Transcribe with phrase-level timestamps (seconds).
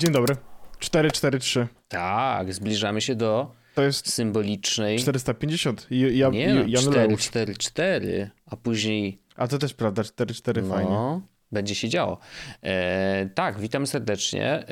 [0.00, 0.36] Dzień dobry.
[0.78, 1.68] 443.
[1.88, 4.98] Tak, zbliżamy się do To jest symbolicznej.
[4.98, 5.86] 450.
[5.90, 7.20] I- Ja, Nie no, Jan 4, Leusz.
[7.22, 10.90] 4, 4, a później A to też prawda, 44 fajnie.
[10.90, 12.18] no, będzie się działo.
[12.62, 14.44] E, tak, witam serdecznie.
[14.46, 14.66] E,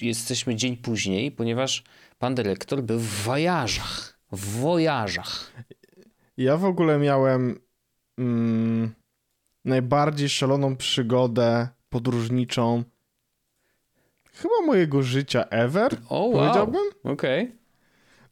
[0.00, 1.84] jesteśmy dzień później, ponieważ
[2.18, 4.18] pan dyrektor był w wojażach.
[4.32, 5.52] W wojażach.
[6.36, 7.60] Ja w ogóle miałem
[8.18, 8.94] mm,
[9.64, 12.84] najbardziej szaloną przygodę podróżniczą
[14.42, 16.32] chyba mojego życia ever, O, wow.
[16.32, 16.82] powiedziałbym.
[17.04, 17.52] Okej.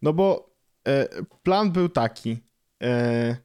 [0.03, 0.50] No bo
[0.89, 1.09] e,
[1.42, 2.39] plan był taki.
[2.83, 3.37] E,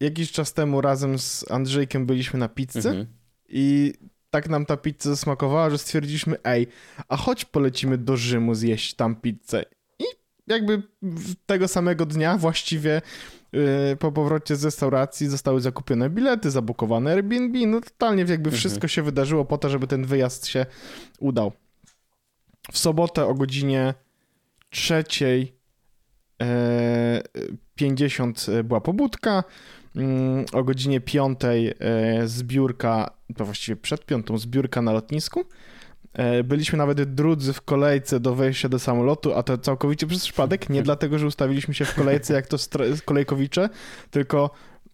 [0.00, 3.06] jakiś czas temu razem z Andrzejkiem byliśmy na pizzy Mhm.
[3.48, 3.92] i
[4.30, 6.66] tak nam ta pizza zasmakowała, że stwierdziliśmy, ej,
[7.08, 9.64] a chodź polecimy do Rzymu zjeść tam pizzę.
[9.98, 10.04] I
[10.46, 10.82] jakby
[11.46, 13.02] tego samego dnia właściwie
[13.98, 19.44] po powrocie z restauracji zostały zakupione bilety, zabukowane Airbnb, no totalnie jakby wszystko się wydarzyło
[19.44, 20.66] po to, żeby ten wyjazd się
[21.20, 21.52] udał.
[22.72, 23.94] W sobotę o godzinie
[24.70, 25.56] trzeciej
[26.42, 27.22] e,
[27.74, 29.44] 50 była pobudka,
[29.96, 35.44] Mm, o godzinie 5 e, zbiórka, to właściwie przed piątą, zbiórka na lotnisku.
[36.16, 40.68] E, Byliśmy nawet drudzy w kolejce do wejścia do samolotu, a to całkowicie przez przypadek,
[40.70, 42.56] nie dlatego, że ustawiliśmy się w kolejce jak to
[43.04, 43.68] kolejkowicze,
[44.10, 44.50] tylko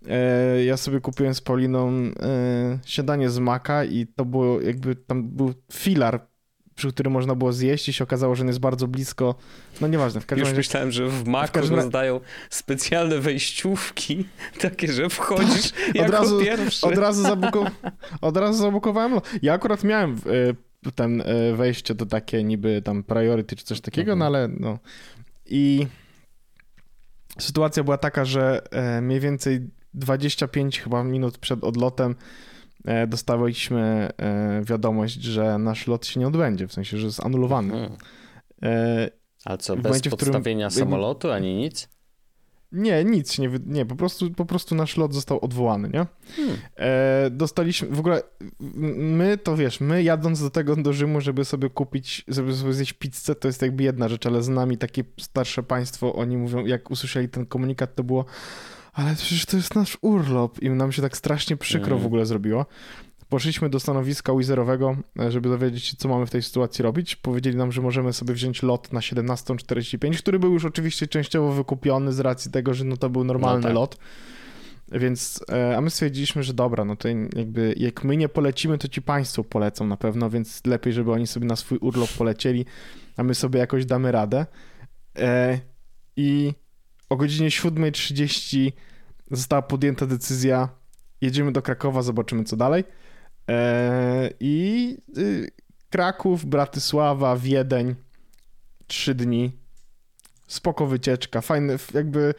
[0.09, 5.29] e, ja sobie kupiłem z Pauliną e, śniadanie z maka i to było jakby, tam
[5.29, 6.27] był filar,
[6.75, 9.35] przy którym można było zjeść i się okazało, że on jest bardzo blisko,
[9.81, 14.25] no nieważne, w każdym Już razie myślałem, że w Macu każdym rozdają specjalne wejściówki,
[14.61, 16.87] takie, że wchodzisz jako Tak, razu- pierwszy.
[16.87, 17.67] Od razu, zabuko...
[18.21, 19.13] od razu zabukowałem.
[19.43, 20.19] Ja akurat miałem e,
[20.91, 21.23] ten
[21.55, 24.19] wejście do takie niby tam priority czy coś takiego, Mhm.
[24.19, 24.79] no ale no.
[25.47, 25.87] I
[27.39, 32.15] sytuacja była taka, że e, mniej więcej 25 chyba minut przed odlotem
[32.85, 37.75] e, dostawaliśmy e, wiadomość, że nasz lot się nie odbędzie, w sensie, że jest anulowany.
[37.75, 37.99] Mhm.
[38.63, 39.11] E,
[39.45, 41.89] A co, bez momencie, którym- podstawienia jakby- samolotu ani nic?
[42.73, 46.07] Nie, nic się nie, nie po, prostu, po prostu nasz lot został odwołany, nie?
[46.37, 46.57] Hmm.
[46.77, 48.23] E, dostaliśmy, w ogóle
[48.61, 52.93] my, to wiesz, my jadąc do tego do Rzymu, żeby sobie kupić, żeby sobie zjeść
[52.93, 56.91] pizzę, to jest jakby jedna rzecz, ale z nami takie starsze państwo, oni mówią, jak
[56.91, 58.25] usłyszeli ten komunikat, to było
[58.93, 62.03] ale przecież to jest nasz urlop i nam się tak strasznie przykro Mm.
[62.03, 62.67] w ogóle zrobiło.
[63.33, 67.17] Poszliśmy do stanowiska wizerowego, e, żeby dowiedzieć się, co mamy w tej sytuacji robić.
[67.17, 72.13] Powiedzieli nam, że możemy sobie wziąć lot na 17.45, który był już oczywiście częściowo wykupiony
[72.13, 73.75] z racji tego, że no to był normalny No tak.
[73.75, 73.99] lot.
[74.93, 78.89] Więc, e, a my stwierdziliśmy, że dobra, no to jakby jak my nie polecimy, to
[78.89, 82.67] ci państwo polecą na pewno, więc lepiej, żeby oni sobie na swój urlop polecieli,
[83.17, 84.47] a my sobie jakoś damy radę.
[85.19, 85.59] E,
[86.17, 86.53] I
[87.09, 88.73] o godzinie 7.30
[89.31, 90.69] została podjęta decyzja,
[91.21, 92.85] jedziemy do Krakowa, zobaczymy co dalej.
[93.49, 95.51] E, I y,
[95.91, 97.95] Kraków, Bratysława, Wiedeń,
[98.87, 99.53] trzy dni.
[100.47, 102.35] Spoko wycieczka, fajne, jakby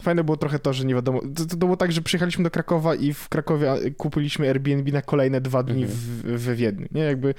[0.00, 2.94] fajne było trochę to, że nie wiadomo, to, to było tak, że przyjechaliśmy do Krakowa
[2.94, 5.98] i w Krakowie kupiliśmy Airbnb na kolejne dwa dni Mhm.
[6.00, 7.02] w, we Wiedniu, nie?
[7.02, 7.34] Jakby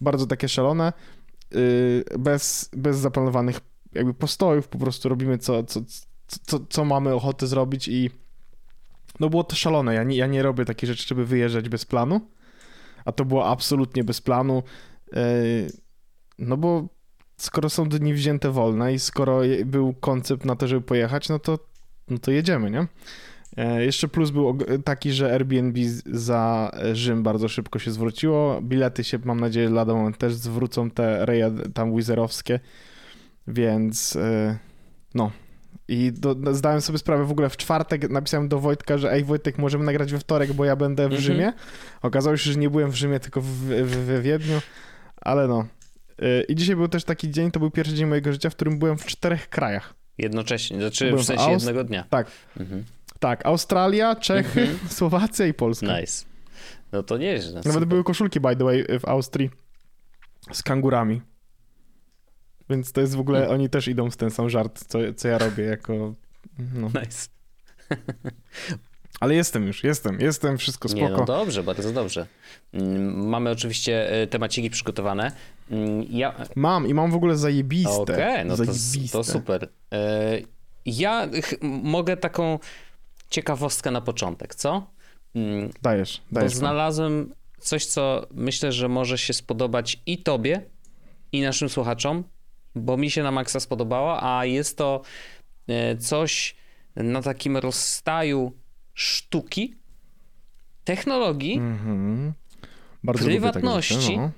[0.00, 0.92] bardzo takie szalone,
[1.54, 3.60] y, bez, bez zaplanowanych
[3.94, 5.80] jakby postojów, po prostu robimy co, co,
[6.46, 8.10] co, co mamy ochotę zrobić i
[9.20, 12.20] no było to szalone, ja nie, ja nie robię takich rzeczy, żeby wyjeżdżać bez planu,
[13.04, 14.62] a to było absolutnie bez planu,
[15.12, 15.20] yy,
[16.38, 16.88] no bo
[17.36, 21.58] skoro są dni wzięte wolne i skoro był koncept na to, żeby pojechać, no to,
[22.08, 22.86] no to jedziemy, nie?
[23.56, 28.62] E, Jeszcze plus był taki, że Airbnb za Rzym bardzo szybko się zwróciło.
[28.62, 32.60] Bilety się, mam nadzieję, lada moment też zwrócą te reje tam wizerowskie,
[33.46, 34.58] więc e,
[35.14, 35.30] no.
[35.92, 39.24] I do, no, zdałem sobie sprawę w ogóle w czwartek, napisałem do Wojtka, że ej
[39.24, 41.22] Wojtek, możemy nagrać we wtorek, bo ja będę w Mhm.
[41.22, 41.52] Rzymie.
[42.02, 44.60] Okazało się, że nie byłem w Rzymie, tylko w, w, we Wiedniu,
[45.20, 45.66] ale no.
[46.18, 48.78] E, I dzisiaj był też taki dzień, to był pierwszy dzień mojego życia, w którym
[48.78, 49.94] byłem w czterech krajach.
[50.18, 52.04] Jednocześnie, znaczy Byłem w w sensie Aust- jednego dnia.
[52.10, 52.26] Tak.
[52.60, 52.84] Mhm.
[53.18, 54.78] Tak, Australia, Czechy, Mhm.
[54.98, 56.00] Słowacja i Polska.
[56.00, 56.24] Nice.
[56.92, 57.52] No to nieźle.
[57.54, 57.88] Nawet super.
[57.88, 59.50] były koszulki, by the way, w Austrii
[60.52, 61.22] z kangurami.
[62.72, 63.54] Więc to jest w ogóle, Hmm.
[63.54, 66.14] oni też idą w ten sam żart, co, co ja robię jako...
[66.74, 66.86] No.
[66.86, 67.28] Nice.
[69.20, 71.20] Ale jestem już, jestem, jestem, wszystko Nie, spoko.
[71.20, 72.26] no dobrze, bardzo dobrze.
[72.72, 75.32] Mm, Mamy oczywiście e, temaciki przygotowane.
[75.70, 76.34] Mm, Ja...
[76.56, 77.90] Mam i mam w ogóle zajebiste.
[77.90, 79.18] Okej, no to, zajebiste.
[79.18, 79.68] to super.
[79.92, 80.38] E,
[80.86, 81.28] Ja
[81.82, 82.58] mogę taką
[83.30, 84.86] ciekawostkę na początek, co?
[85.34, 86.52] Mm, Dajesz, Bo dajesz.
[86.52, 86.58] pan.
[86.58, 90.62] znalazłem coś, co myślę, że może się spodobać i tobie,
[91.32, 92.24] i naszym słuchaczom,
[92.74, 95.02] bo mi się na maksa spodobało, a jest to
[95.68, 96.56] e, coś
[96.96, 98.52] na takim rozstaju
[98.94, 99.74] sztuki,
[100.84, 101.60] technologii
[103.04, 104.16] lubię takie prywatności.
[104.18, 104.30] no.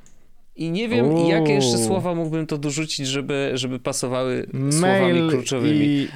[0.56, 1.30] I nie wiem, Uuu.
[1.30, 5.86] jakie jeszcze słowa mógłbym to dorzucić, żeby, żeby pasowały słowami Mail kluczowymi.
[5.86, 6.08] i,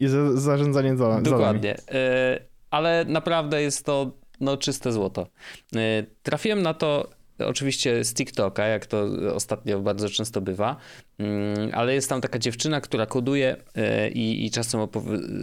[0.00, 1.20] i za- zarządzanie za-.
[1.20, 1.76] Dokładnie.
[1.88, 2.40] E,
[2.70, 5.26] Ale naprawdę jest to no, czyste złoto.
[5.76, 7.10] E, Trafiłem na to
[7.46, 10.76] oczywiście z TikToka, jak to ostatnio bardzo często bywa,
[11.18, 14.80] Mm, ale jest tam taka dziewczyna, która koduje e, i, i czasem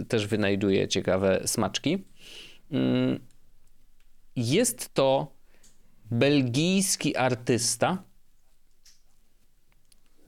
[0.08, 2.04] też wynajduje ciekawe smaczki.
[2.70, 3.20] Mm,
[4.36, 5.32] Jest to
[6.10, 8.08] belgijski artysta,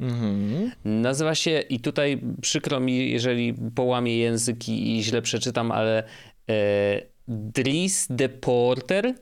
[0.01, 0.71] Mhm.
[0.85, 6.05] Nazywa się, i tutaj przykro mi, jeżeli połamię język i, i źle przeczytam, ale
[6.51, 9.15] e, Dries de Porter,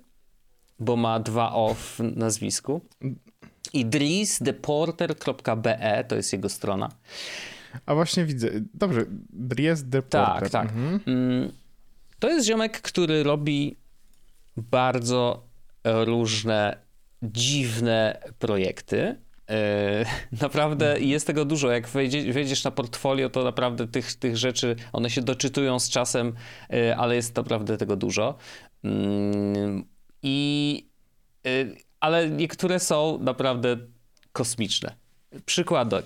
[0.78, 2.80] bo ma dwa o w nazwisku.
[3.72, 6.88] I driesdeporter.be to jest jego strona.
[7.86, 8.48] A właśnie widzę.
[8.74, 10.68] Dobrze, Dries de Tak, tak.
[10.68, 11.00] Mhm.
[11.06, 11.52] Mm,
[12.18, 13.76] To jest ziomek, który robi
[14.56, 15.48] bardzo
[15.84, 16.76] różne,
[17.22, 19.16] dziwne projekty.
[19.50, 20.04] E,
[20.40, 21.70] Naprawdę jest tego dużo.
[21.70, 26.34] Jak wejdzie, wejdziesz na portfolio, to naprawdę tych, tych rzeczy, one się doczytują z czasem,
[26.72, 28.36] e, ale jest naprawdę tego dużo.
[30.22, 30.86] I,
[31.46, 31.50] e,
[32.00, 33.76] ale niektóre są naprawdę
[34.32, 34.94] kosmiczne.
[35.46, 35.96] Przykłady.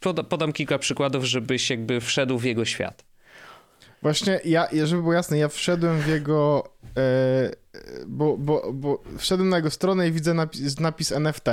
[0.00, 3.04] Poda- Podam kilka przykładów, żebyś jakby wszedł w jego świat.
[4.02, 6.70] Właśnie ja, żeby było jasne, ja wszedłem w jego.
[6.96, 7.50] E,
[8.06, 11.44] bo, bo, bo wszedłem na jego stronę i widzę napis, napis NFT.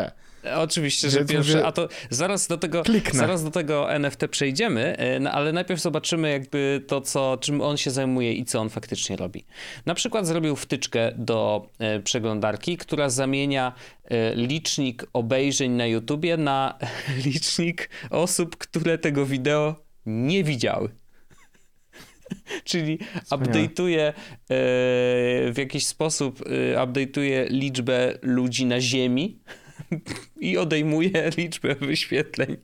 [0.56, 3.19] Oczywiście, że mówię, a to zaraz do tego, kliknę.
[3.19, 7.77] zaraz do tego NFT przejdziemy, e, no, ale najpierw zobaczymy jakby to, co, czym on
[7.77, 9.45] się zajmuje i co on faktycznie robi.
[9.86, 13.74] Na przykład zrobił wtyczkę do e, przeglądarki, która zamienia
[14.06, 16.77] e, licznik obejrzeń na YouTubie na
[17.25, 19.75] licznik osób, które tego wideo
[20.06, 20.89] nie widziały.
[22.63, 23.00] Czyli
[23.31, 24.13] update'uje
[24.50, 26.39] w jakiś sposób
[26.75, 29.39] update'uje liczbę ludzi na Ziemi
[30.41, 32.57] i odejmuje liczbę wyświetleń.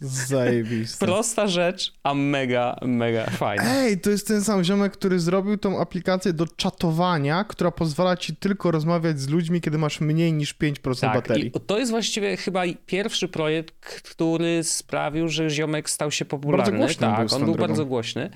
[0.00, 1.06] Zajebiste.
[1.06, 3.64] Prosta rzecz, a mega, mega fajna.
[3.76, 8.36] Ej, to jest ten sam ziomek, który zrobił tą aplikację do czatowania, która pozwala ci
[8.36, 11.46] tylko rozmawiać z ludźmi, kiedy masz mniej niż 5% Tak, baterii.
[11.46, 16.78] i to jest właściwie chyba pierwszy projekt, który sprawił, że ziomek stał się popularny.
[16.78, 17.68] głośny tak, był on był drogą.
[17.68, 18.30] bardzo głośny.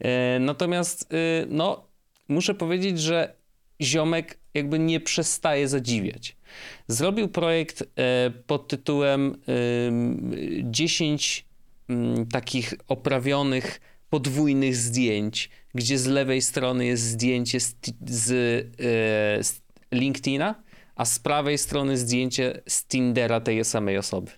[0.00, 1.84] E, natomiast, e, no,
[2.28, 3.37] muszę powiedzieć, że
[3.82, 6.36] ziomek jakby nie przestaje zadziwiać.
[6.88, 9.52] Zrobił projekt e, pod tytułem e,
[10.62, 11.46] 10
[11.88, 13.80] mm, takich oprawionych
[14.10, 17.76] podwójnych zdjęć, gdzie z lewej strony jest zdjęcie z,
[18.06, 19.60] z, e, z
[19.92, 20.54] LinkedIna,
[20.96, 24.30] a z prawej strony zdjęcie z Tindera tej samej osoby.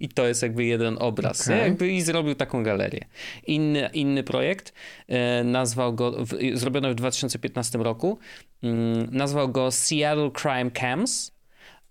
[0.00, 1.48] I to jest jakby jeden obraz.
[1.48, 1.56] Nie?
[1.56, 3.04] Jakby I zrobił taką galerię.
[3.46, 4.72] Inny, inny projekt,
[5.08, 8.18] e, nazwał go, w, zrobiony w 2015 roku,
[8.62, 11.38] mm, nazwał go Seattle Crime Cams.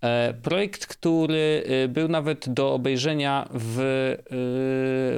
[0.00, 4.16] E, projekt, który e, był nawet do obejrzenia w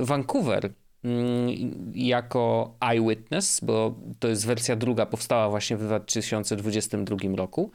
[0.01, 0.73] Vancouver
[1.05, 1.49] mm,
[1.95, 7.71] jako Eyewitness, bo to jest wersja druga, powstała właśnie w 2022 roku.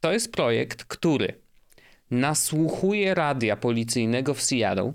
[0.00, 1.43] To jest projekt, który
[2.10, 4.92] nasłuchuje radia policyjnego w Seattle,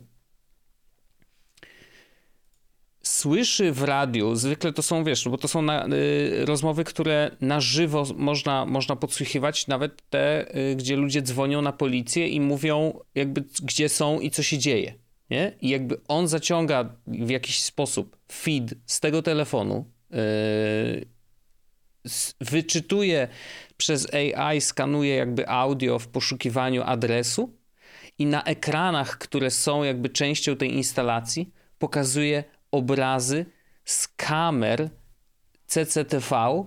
[3.09, 7.61] słyszy w radiu, zwykle to są, wiesz, bo to są na, y, rozmowy, które na
[7.61, 13.43] żywo można, można podsłuchiwać, nawet te, y, gdzie ludzie dzwonią na policję i mówią jakby
[13.63, 14.93] gdzie są i co się dzieje,
[15.29, 15.51] nie?
[15.61, 21.05] I jakby on zaciąga w jakiś sposób feed z tego telefonu, y,
[22.41, 23.27] wyczytuje
[23.79, 27.53] przez AI, skanuje jakby audio w poszukiwaniu adresu
[28.17, 33.45] i na ekranach, które są jakby częścią tej instalacji, pokazuje obrazy
[33.85, 34.89] z kamer
[35.67, 36.63] CCTV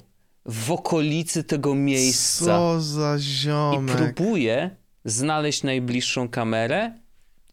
[0.46, 3.96] w okolicy tego miejsca Co za i ziomek.
[3.96, 6.92] próbuje znaleźć najbliższą kamerę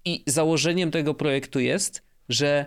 [0.05, 2.65] i założeniem tego projektu jest, że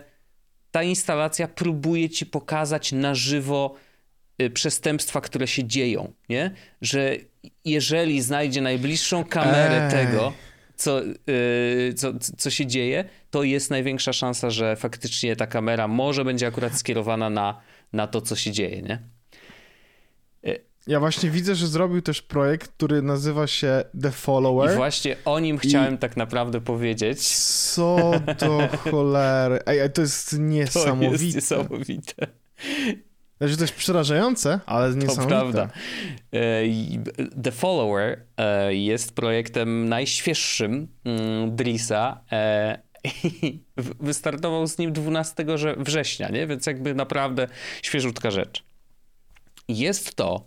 [0.71, 3.75] ta instalacja próbuje ci pokazać na żywo
[4.53, 6.51] przestępstwa, które się dzieją, nie?
[6.81, 7.15] Że
[7.65, 9.91] jeżeli znajdzie najbliższą kamerę Ej.
[9.91, 10.33] tego,
[10.75, 16.25] co, y, co, co się dzieje, to jest największa szansa, że faktycznie ta kamera może
[16.25, 17.61] będzie akurat skierowana na,
[17.93, 18.99] na to, co się dzieje, nie?
[20.87, 24.75] Ja właśnie widzę, że zrobił też projekt, który nazywa się The I Follower.
[24.75, 27.27] właśnie o nim chciałem tak naprawdę powiedzieć.
[27.37, 29.59] Co do cholery.
[29.65, 31.23] Ej, to jest To niesamowite.
[31.23, 32.27] jest niesamowite.
[33.37, 35.27] Znaczy, to jest przerażające, ale To niesamowite.
[35.27, 35.69] prawda.
[36.33, 36.63] E,
[37.43, 42.79] The Follower e, jest projektem najświeższym mm, Drisa e,
[43.99, 46.47] wystartował z nim 12 że- września, nie?
[46.47, 47.47] więc jakby naprawdę
[47.81, 48.63] świeżutka rzecz.
[49.67, 50.45] Jest to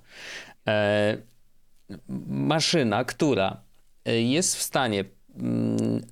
[0.69, 1.17] e,
[2.29, 3.61] maszyna, która
[4.07, 5.05] jest w stanie,
[5.37, 6.07] mm,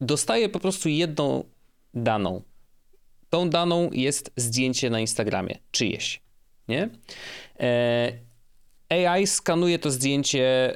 [0.00, 1.44] dostaje po prostu jedną
[1.94, 2.42] daną.
[3.34, 6.22] Tą daną jest zdjęcie na Instagramie, czyjeś,
[6.68, 6.90] nie?
[7.60, 8.12] E,
[8.88, 10.74] AI skanuje to zdjęcie,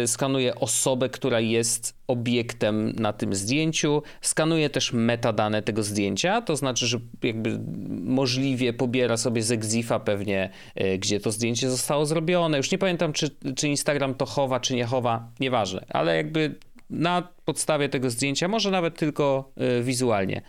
[0.00, 6.56] yy, skanuje osobę, która jest obiektem na tym zdjęciu, skanuje też metadane tego zdjęcia, to
[6.56, 7.60] znaczy, że jakby
[8.02, 12.56] możliwie pobiera sobie z Exifa pewnie, yy, gdzie to zdjęcie zostało zrobione.
[12.56, 16.54] Już nie pamiętam, czy, czy Instagram to chowa, czy nie chowa, nieważne, ale jakby
[16.90, 20.42] na podstawie tego zdjęcia, może nawet tylko yy, wizualnie,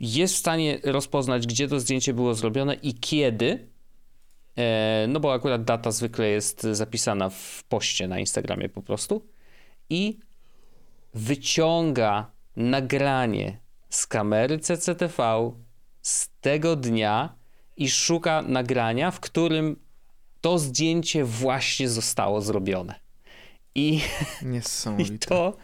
[0.00, 3.68] jest w stanie rozpoznać, gdzie to zdjęcie było zrobione i kiedy.
[4.56, 9.26] E, no bo akurat data zwykle jest zapisana w poście na Instagramie po prostu.
[9.90, 10.18] I
[11.14, 15.52] wyciąga nagranie z kamery CCTV
[16.02, 17.34] z tego dnia
[17.76, 19.76] i szuka nagrania, w którym
[20.40, 22.94] to zdjęcie właśnie zostało zrobione.
[23.74, 24.00] I,
[24.98, 25.56] i to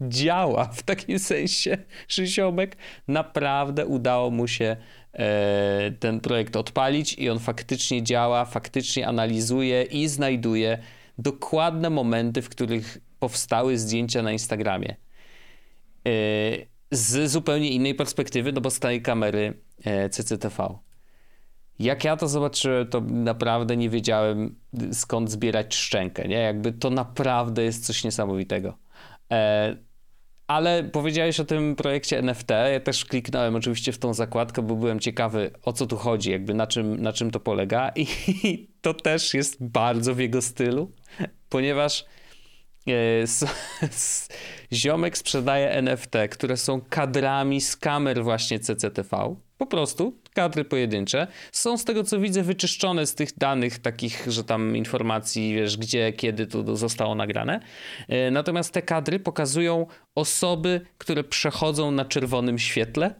[0.00, 1.78] działa w takim sensie,
[2.08, 2.76] że ziomek
[3.08, 4.76] naprawdę udało mu się
[5.12, 10.78] E, ten projekt odpalić i on faktycznie działa, faktycznie analizuje i znajduje
[11.18, 14.96] dokładne momenty, w których powstały zdjęcia na Instagramie.
[16.06, 16.10] E,
[16.90, 19.54] z zupełnie innej perspektywy, no bo z tej kamery
[19.84, 20.78] e, CCTV.
[21.78, 24.56] Jak ja to zobaczyłem, to naprawdę nie wiedziałem
[24.92, 26.36] skąd zbierać szczękę, nie?
[26.36, 28.78] Jakby to naprawdę jest coś niesamowitego.
[30.50, 32.50] Ale powiedziałeś o tym projekcie NFT.
[32.72, 36.54] Ja też kliknąłem oczywiście w tą zakładkę, bo byłem ciekawy o co tu chodzi, jakby
[36.54, 37.92] na czym, na czym to polega.
[37.96, 40.92] I to też jest bardzo w jego stylu,
[41.48, 42.04] ponieważ
[42.88, 42.92] e,
[44.72, 49.36] ziomek sprzedaje NFT, które są kadrami z kamer właśnie CCTV.
[49.58, 51.26] Po prostu kadry pojedyncze.
[51.52, 56.12] Są z tego co widzę wyczyszczone z tych danych takich, że tam informacji, wiesz, gdzie,
[56.12, 57.60] kiedy to zostało nagrane.
[58.08, 63.14] E, natomiast te kadry pokazują osoby, które przechodzą na czerwonym świetle.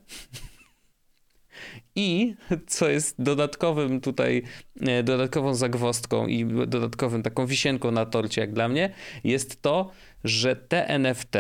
[1.97, 2.35] I
[2.67, 4.43] co jest dodatkowym tutaj,
[4.81, 9.91] e, dodatkową zagwostką i dodatkowym taką wisienką na torcie, jak dla mnie, jest to,
[10.25, 11.37] że te NFT,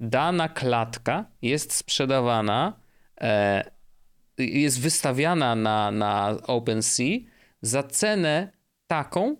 [0.00, 2.80] dana klatka jest sprzedawana
[3.20, 3.77] e,
[4.38, 7.18] jest wystawiana na, na OpenSea
[7.62, 8.52] za cenę
[8.86, 9.36] taką,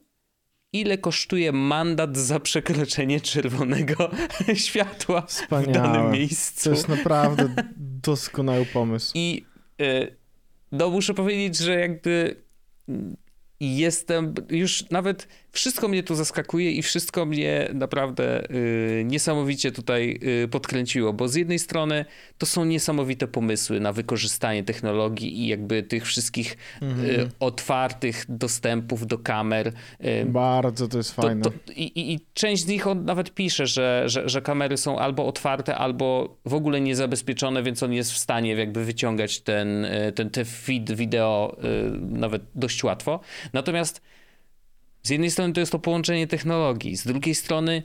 [0.72, 4.10] ile kosztuje mandat za przekroczenie czerwonego
[4.54, 5.68] światła Wspaniałe.
[5.68, 6.64] w danym miejscu.
[6.64, 7.48] To jest naprawdę
[8.02, 9.12] doskonały pomysł.
[9.14, 9.44] I
[9.80, 10.16] y,
[10.72, 12.42] no muszę powiedzieć, że jakby
[13.60, 20.48] jestem już nawet wszystko mnie tu zaskakuje i wszystko mnie naprawdę y, niesamowicie tutaj y,
[20.48, 22.04] podkręciło, bo z jednej strony
[22.38, 27.28] to są niesamowite pomysły na wykorzystanie technologii i jakby tych wszystkich y, mhm.
[27.40, 29.72] otwartych dostępów do kamer.
[30.04, 31.42] Y, Bardzo to jest fajne.
[31.42, 35.26] To, i, i, część z nich on nawet pisze, że, że, że kamery są albo
[35.26, 40.30] otwarte, albo w ogóle niezabezpieczone, więc on jest w stanie jakby wyciągać ten, y, ten
[40.30, 43.20] te feed wideo y, nawet dość łatwo.
[43.52, 44.00] Natomiast
[45.02, 47.82] z jednej strony to jest to połączenie technologii, z drugiej strony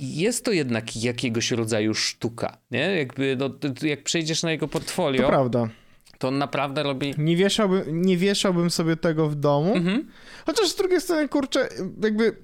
[0.00, 2.96] jest to jednak jakiegoś rodzaju sztuka, nie?
[2.96, 3.50] Jakby, no,
[3.82, 5.22] jak przejdziesz na jego portfolio...
[5.22, 5.68] To prawda.
[6.18, 7.14] To on naprawdę robi...
[7.18, 10.08] Nie wieszałbym, nie wieszałbym sobie tego w domu, mhm.
[10.46, 11.68] chociaż z drugiej strony, kurczę,
[12.02, 12.36] jakby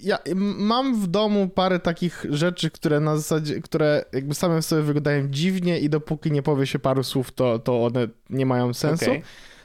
[0.00, 0.18] ja
[0.56, 5.28] mam w domu parę takich rzeczy, które na zasadzie, które jakby same w sobie wyglądają
[5.28, 9.10] dziwnie i dopóki nie powie się paru słów, to, to one nie mają sensu.
[9.10, 9.22] Okay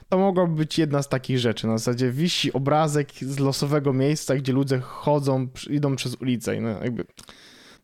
[0.09, 1.67] to mogłaby być jedna z takich rzeczy.
[1.67, 6.69] Na zasadzie wisi obrazek z losowego miejsca, gdzie ludzie chodzą, idą przez ulicę i no
[6.69, 7.05] jakby...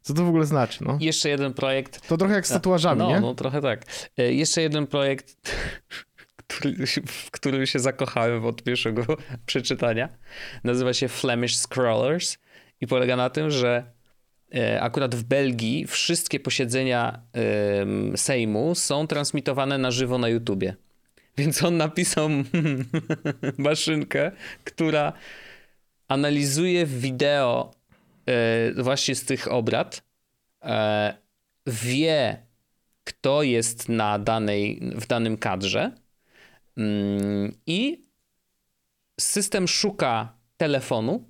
[0.02, 0.98] Co to w ogóle znaczy, no?
[1.02, 2.08] Jeszcze jeden projekt.
[2.08, 3.20] To trochę jak z tatuażami, no, nie?
[3.20, 3.86] No, trochę tak.
[4.18, 5.36] E, jeszcze jeden projekt,
[6.48, 9.06] który, w którym się zakochałem od pierwszego
[9.46, 10.10] przeczytania.
[10.64, 12.38] Nazywa się Flemish Scrollers
[12.82, 13.92] i polega na tym, że
[14.56, 17.22] e, akurat w Belgii wszystkie posiedzenia
[18.16, 20.76] Sejmu są transmitowane na żywo na YouTubie.
[21.38, 22.30] Więc on napisał
[23.58, 24.32] maszynkę,
[24.64, 25.14] która
[26.08, 27.72] analizuje wideo
[28.26, 30.04] e, właśnie z tych obrad,
[30.64, 31.18] e,
[31.68, 32.46] wie,
[33.04, 35.92] kto jest na danej, w danym kadrze
[36.78, 38.06] mm, i
[39.20, 41.30] system szuka telefonu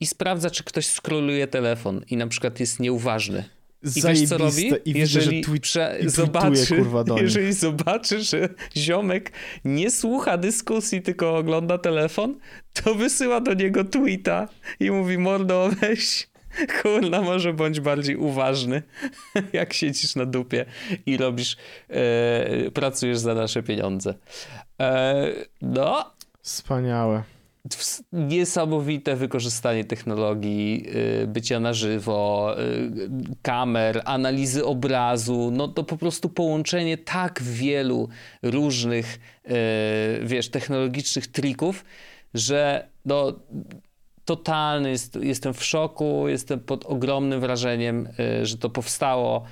[0.00, 3.55] i sprawdza, czy ktoś skroluje telefon i na przykład jest nieuważny.
[3.82, 4.72] I wiesz co robi?
[4.84, 5.98] I jeżeli widzę, że prze...
[6.06, 9.32] zobaczy, kurwa do jeżeli zobaczy, że ziomek
[9.64, 12.38] nie słucha dyskusji, tylko ogląda telefon,
[12.72, 14.48] to wysyła do niego tweeta
[14.80, 16.28] i mówi mordo weź
[16.82, 18.82] kurna, może bądź bardziej uważny,
[19.52, 20.64] jak siedzisz na dupie
[21.06, 21.56] i robisz,
[21.88, 24.14] e, pracujesz za nasze pieniądze.
[24.80, 25.26] E,
[25.62, 26.12] no.
[26.42, 27.35] Wspaniałe.
[28.12, 30.86] Niesamowite wykorzystanie technologii
[31.22, 32.90] y, bycia na żywo, y,
[33.42, 38.08] kamer, analizy obrazu, no to po prostu połączenie tak wielu
[38.42, 39.50] różnych, y,
[40.26, 41.84] wiesz, technologicznych trików,
[42.34, 43.32] że no
[44.24, 48.08] totalny jest, jestem w szoku, jestem pod ogromnym wrażeniem,
[48.42, 49.44] że to powstało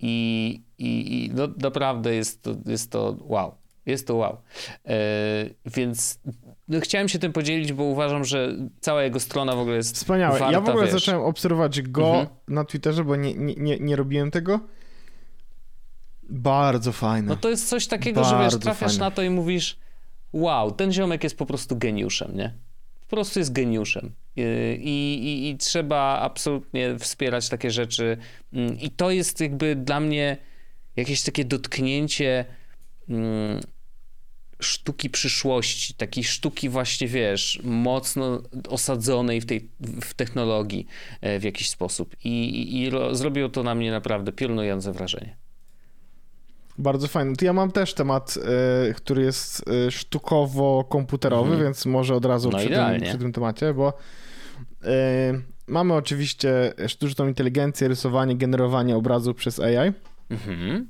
[0.00, 3.54] i, i, i no, naprawdę jest to, jest to wow.
[3.86, 4.36] Jest to wow.
[5.66, 6.20] Więc
[6.80, 10.38] chciałem się tym podzielić, bo uważam, że cała jego strona w ogóle jest Wspaniałe.
[10.38, 10.92] Warta, ja w ogóle wiesz.
[10.92, 12.26] zacząłem obserwować go mhm.
[12.48, 14.60] na Twitterze, bo nie, nie, nie, nie robiłem tego.
[16.22, 17.28] Bardzo fajne.
[17.28, 19.04] No to jest coś takiego, Bardzo że wiesz, trafiasz fajne.
[19.04, 19.78] na to i mówisz
[20.32, 22.54] wow, ten ziomek jest po prostu geniuszem, nie?
[23.00, 24.12] Po prostu jest geniuszem.
[24.36, 24.42] I,
[25.22, 28.16] i, i trzeba absolutnie wspierać takie rzeczy.
[28.52, 30.36] Mm, I to jest jakby dla mnie
[30.96, 32.44] jakieś takie dotknięcie
[33.08, 33.60] mm,
[34.60, 40.86] sztuki przyszłości, takiej sztuki właśnie, wiesz, mocno osadzonej w tej w technologii
[41.20, 42.16] e, w jakiś sposób.
[42.24, 45.36] I, i, i zrobiło to na mnie naprawdę piorunujące wrażenie.
[46.78, 47.36] Bardzo fajny.
[47.36, 48.38] To ja mam też temat,
[48.90, 51.62] y, który jest y, sztukowo-komputerowy, mhm.
[51.62, 53.92] więc może od razu no przy, tym, przy, tym, temacie, bo
[54.84, 54.86] y,
[55.66, 59.92] mamy oczywiście sztuczną inteligencję, rysowanie, generowanie obrazu przez AI.
[60.30, 60.86] Mhm.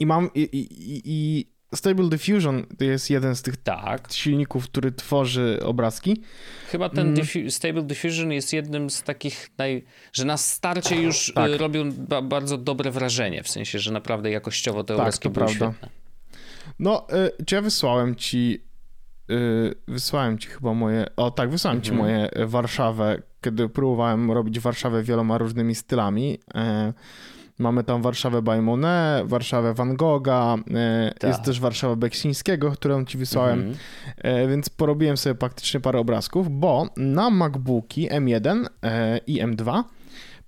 [0.00, 0.68] I mam i, i,
[1.04, 4.12] i Stable Diffusion to jest jeden z tych tak.
[4.12, 6.22] silników, który tworzy obrazki.
[6.68, 7.14] Chyba ten mm.
[7.14, 9.84] diffu Stable Diffusion jest jednym z takich, naj...
[10.12, 11.50] że na starcie już tak.
[11.50, 15.46] Y, robią ba bardzo dobre wrażenie, w sensie, że naprawdę jakościowo te tak, obrazki były
[15.46, 15.72] prawda.
[15.72, 15.88] świetne.
[16.78, 17.06] No,
[17.38, 18.64] y, czy ja wysłałem ci
[19.30, 22.08] y, wysłałem ci chyba moje, o tak, wysłałem ci mhm.
[22.08, 26.38] moje Warszawę, kiedy próbowałem robić Warszawę wieloma różnymi stylami.
[26.88, 26.92] Y,
[27.58, 31.28] Mamy tam Warszawę Bajmone, Warszawę Van Gogha, e, Ta.
[31.28, 33.76] jest też Warszawa Beksińskiego, którą ci wysłałem, mhm.
[34.16, 39.84] E, więc porobiłem sobie praktycznie parę obrazków, bo na MacBooki M1 e, i M2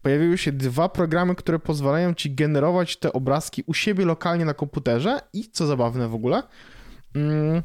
[0.03, 5.21] pojawiły się dwa programy, które pozwalają ci generować te obrazki u siebie lokalnie na komputerze
[5.33, 6.42] i co zabawne w ogóle,
[7.14, 7.62] mm,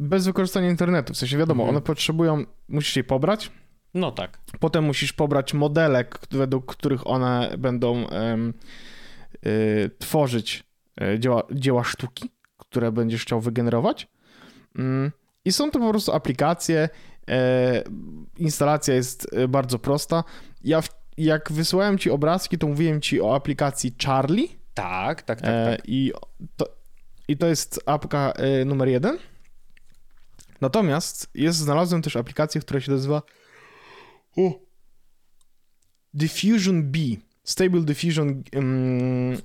[0.00, 1.14] bez wykorzystania internetu.
[1.14, 1.76] W sensie wiadomo, mhm.
[1.76, 3.50] one potrzebują, musisz je pobrać,
[3.94, 4.38] no tak.
[4.60, 8.06] Potem musisz pobrać modele, według których one będą
[9.46, 10.64] y, tworzyć
[11.00, 14.08] y, dzieła, dzieła sztuki, które będziesz chciał wygenerować.
[14.78, 15.12] Mm,
[15.44, 16.88] I są to po prostu aplikacje.
[17.30, 17.82] E,
[18.38, 20.24] instalacja jest e, bardzo prosta.
[20.64, 20.80] Ja
[21.16, 24.48] jak wysyłałem ci obrazki, to mówiłem ci o aplikacji Charlie.
[24.74, 25.50] Tak, tak, tak.
[25.50, 25.88] E, tak.
[25.88, 26.12] I,
[26.56, 26.66] to,
[27.28, 28.32] I to jest apka
[28.66, 29.18] numer jeden.
[30.60, 33.22] Natomiast jest, znalazłem też aplikację, która się nazywa
[36.14, 36.98] Diffusion B.
[37.44, 39.36] Stable Diffusion um,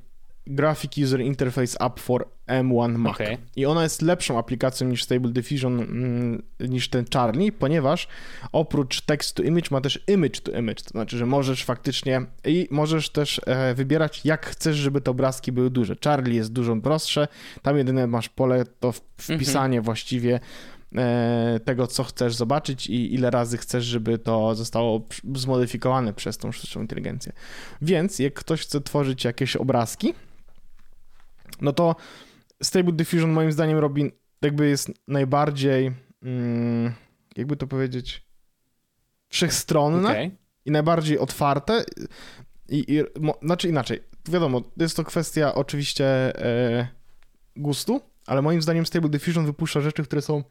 [0.48, 3.14] Graphic User Interface App for M1 Mac.
[3.14, 3.38] Okay.
[3.56, 8.08] I ona jest lepszą aplikacją niż Stable Diffusion, um, niż ten Charlie, ponieważ
[8.52, 10.84] oprócz text to image ma też image to image.
[10.84, 15.52] To znaczy, że możesz faktycznie i możesz też e, wybierać, jak chcesz, żeby te obrazki
[15.52, 15.96] były duże.
[16.04, 17.28] Charlie jest dużo prostsze.
[17.62, 19.86] Tam jedyne masz pole to wpisanie mm -hmm.
[19.86, 20.40] właściwie
[21.66, 26.82] tego, co chcesz zobaczyć i ile razy chcesz, żeby to zostało zmodyfikowane przez tą sztuczną
[26.82, 27.32] inteligencję.
[27.82, 30.14] Więc jak ktoś chce tworzyć jakieś obrazki,
[31.62, 31.96] no to
[32.64, 35.92] Stable Diffusion moim zdaniem robi, jakby jest najbardziej,
[36.24, 36.94] mm,
[37.36, 38.26] jakby to powiedzieć,
[39.30, 40.32] wszechstronne okay.
[40.66, 41.84] i najbardziej otwarte.
[42.70, 43.04] I, i
[43.46, 46.06] znaczy inaczej, wiadomo, jest to kwestia oczywiście
[46.46, 46.88] e,
[47.56, 50.44] gustu, ale moim zdaniem Stable Diffusion wypuszcza rzeczy, które są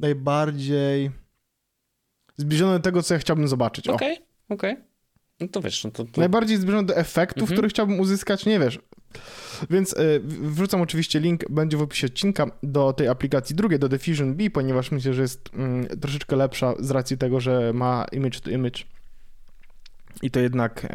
[0.00, 1.10] najbardziej
[2.36, 3.88] zbliżone do tego, co ja chciałbym zobaczyć.
[3.88, 4.72] Okej, okej.
[4.72, 4.90] Okay.
[5.40, 6.20] No to wiesz, no to, to...
[6.20, 7.56] Najbardziej zbliżone do efektów, mhm.
[7.56, 8.78] które chciałbym uzyskać, nie wiesz.
[9.70, 14.34] Więc y, wrzucam oczywiście link, będzie w opisie odcinka do tej aplikacji drugiej, do Diffusion
[14.34, 15.50] B, ponieważ myślę, że jest
[15.92, 18.84] y, troszeczkę lepsza z racji tego, że ma image to image.
[20.22, 20.88] I to jednak y,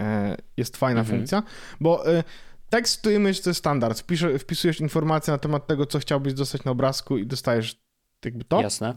[0.58, 1.18] jest fajna mhm.
[1.18, 1.44] funkcja,
[1.80, 2.24] bo y,
[2.70, 4.00] text to image to jest standard.
[4.00, 7.85] Wpisz, wpisujesz informacje na temat tego, co chciałbyś dostać na obrazku i dostajesz
[8.26, 8.62] jakby to.
[8.62, 8.96] Jasne.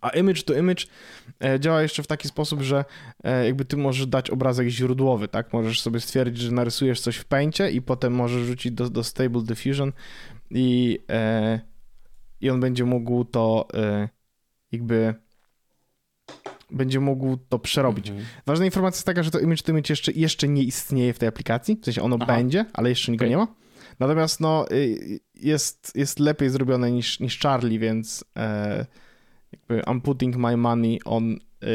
[0.00, 0.84] A image to image
[1.44, 2.84] e, działa jeszcze w taki sposób, że
[3.24, 5.52] e, jakby ty możesz dać obrazek źródłowy, tak?
[5.52, 9.42] Możesz sobie stwierdzić, że narysujesz coś w Paincie i potem możesz rzucić do, do Stable
[9.42, 9.92] Diffusion
[10.50, 11.60] i, e,
[12.40, 13.68] i on będzie mógł to
[14.72, 15.14] jakby
[16.70, 18.08] będzie mógł to przerobić.
[18.08, 18.26] Mhm.
[18.46, 21.28] Ważna informacja jest taka, że to image to image jeszcze, jeszcze nie istnieje w tej
[21.28, 22.36] aplikacji, w sensie ono Aha.
[22.36, 23.28] będzie, ale jeszcze okay.
[23.28, 23.46] nie ma.
[23.98, 28.86] Natomiast no, y, jest, jest lepiej zrobione niż, niż Charlie, więc e,
[29.52, 31.66] jakby I'm putting my money on e,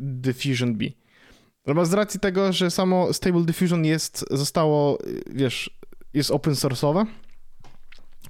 [0.00, 0.84] Diffusion B.
[1.66, 4.98] Natomiast z racji tego, że samo Stable Diffusion jest, zostało,
[5.30, 5.80] wiesz,
[6.14, 7.06] jest open source'owe,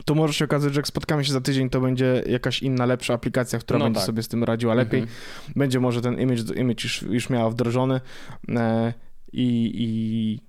[0.05, 3.15] to może się okazać, że jak spotkamy się za tydzień, to będzie jakaś inna, lepsza
[3.15, 4.07] aplikacja, która No będzie tak.
[4.07, 5.01] sobie z tym radziła lepiej.
[5.01, 5.19] Mhm.
[5.57, 8.01] Będzie może ten image, image już, już miała wdrożony
[8.49, 8.95] e,
[9.33, 10.41] i, i,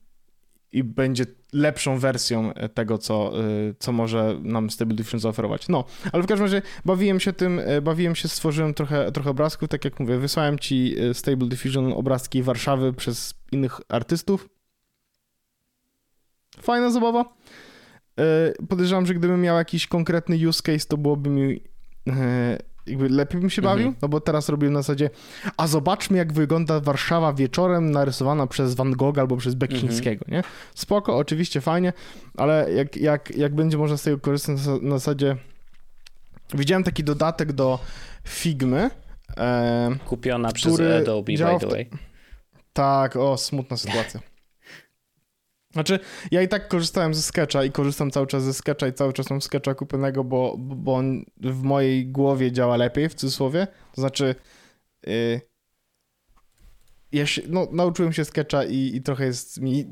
[0.72, 3.44] i będzie lepszą wersją tego, co, e,
[3.80, 5.68] co może nam Stable Diffusion zaoferować.
[5.68, 9.70] No, ale w każdym razie bawiłem się tym, e, bawiłem się, stworzyłem trochę, trochę obrazków,
[9.70, 14.50] tak jak mówię, wysłałem ci e, Stable Diffusion obrazki Warszawy przez innych artystów.
[16.62, 17.26] Fajna zabawa.
[18.20, 21.62] E, Podejrzewam, że gdybym miał jakiś konkretny use case, to byłoby mi
[22.08, 22.58] e,
[22.88, 24.00] jakby lepiej bym się bawił, Mhm.
[24.02, 25.10] no bo teraz robię na zasadzie
[25.58, 30.44] a zobaczmy jak wygląda Warszawa wieczorem narysowana przez Van Gogha albo przez Beksińskiego, nie?
[30.76, 31.94] Spoko, oczywiście fajnie,
[32.38, 35.36] ale jak, jak, jak będzie można z tego korzystać na, zasadzie
[36.54, 37.80] widziałem taki dodatek do
[38.28, 38.90] Figmy,
[39.38, 41.90] e, Kupiona przez Adobe, by the way.
[42.74, 44.20] Tak, o, smutna sytuacja.
[45.74, 46.00] Znaczy,
[46.32, 49.30] ja i tak korzystałem ze Sketcha i korzystam cały czas ze Sketcha i cały czas
[49.30, 53.68] mam Sketcha kupionego, bo, bo on w mojej głowie działa lepiej, w cudzysłowie.
[53.96, 54.36] To znaczy,
[55.08, 55.42] yy,
[57.12, 59.86] ja się, no, nauczyłem się Sketcha i, i trochę jest mi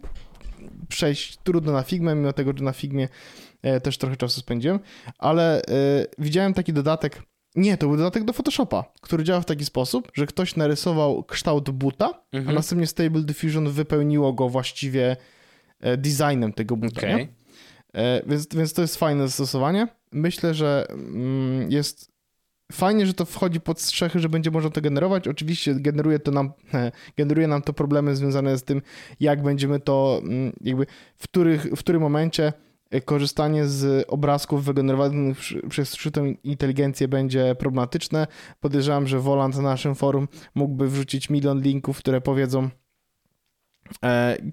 [0.89, 3.07] przejść trudno na Figmę, mimo tego, że na Figmie
[3.61, 4.79] e, też trochę czasu spędziłem,
[5.17, 5.61] ale e,
[6.17, 7.21] widziałem taki dodatek,
[7.55, 11.69] nie, to był dodatek do Photoshopa, który działa w taki sposób, że ktoś narysował kształt
[11.69, 12.55] buta, a Mhm.
[12.55, 15.17] następnie Stable Diffusion wypełniło go właściwie
[15.97, 17.27] designem tego buta, nie?
[17.93, 19.87] E, Więc, więc to jest fajne zastosowanie.
[20.11, 22.11] Myślę, że mm, jest
[22.71, 25.27] fajnie, że to wchodzi pod strzechy, że będzie można to generować.
[25.27, 26.51] Oczywiście generuje to nam,
[27.17, 28.81] generuje nam to problemy związane z tym,
[29.19, 32.53] jak będziemy to, mm, jakby w, których, w którym momencie
[32.91, 35.37] e, korzystanie z obrazków wygenerowanych
[35.69, 38.27] przez sztuczną inteligencję będzie problematyczne.
[38.59, 42.69] Podejrzewam, że Wolant na naszym forum mógłby wrzucić milion linków, które powiedzą, e,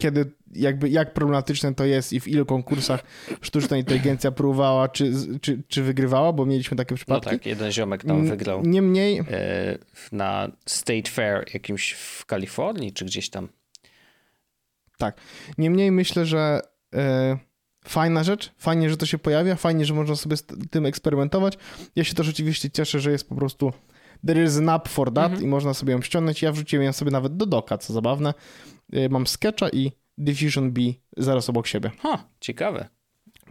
[0.01, 3.01] kiedy, jakby, jak problematyczne to jest i w ilu konkursach
[3.41, 7.31] sztuczna inteligencja próbowała, czy, czy, czy wygrywała, bo mieliśmy takie No przypadki.
[7.31, 9.79] tak, jeden ziomek tam wygrał Niemniej, e,
[10.13, 13.49] na State Fair jakimś w Kalifornii, czy gdzieś tam.
[15.59, 16.61] niemniej myślę, że
[16.95, 17.39] e,
[17.85, 21.59] fajna rzecz, fajnie, że to się pojawia, fajnie, że można sobie z tym eksperymentować.
[21.97, 23.73] Ja się też oczywiście cieszę, że jest po prostu
[24.27, 25.43] there is an app for that Mhm.
[25.43, 26.43] i można sobie ją ściągnąć.
[26.43, 28.35] Ja wrzuciłem ją sobie nawet do doka, co zabawne.
[28.93, 30.81] E, Mam Sketcha i Diffusion B
[31.17, 31.91] zaraz obok siebie.
[31.99, 32.89] Ha, ciekawe.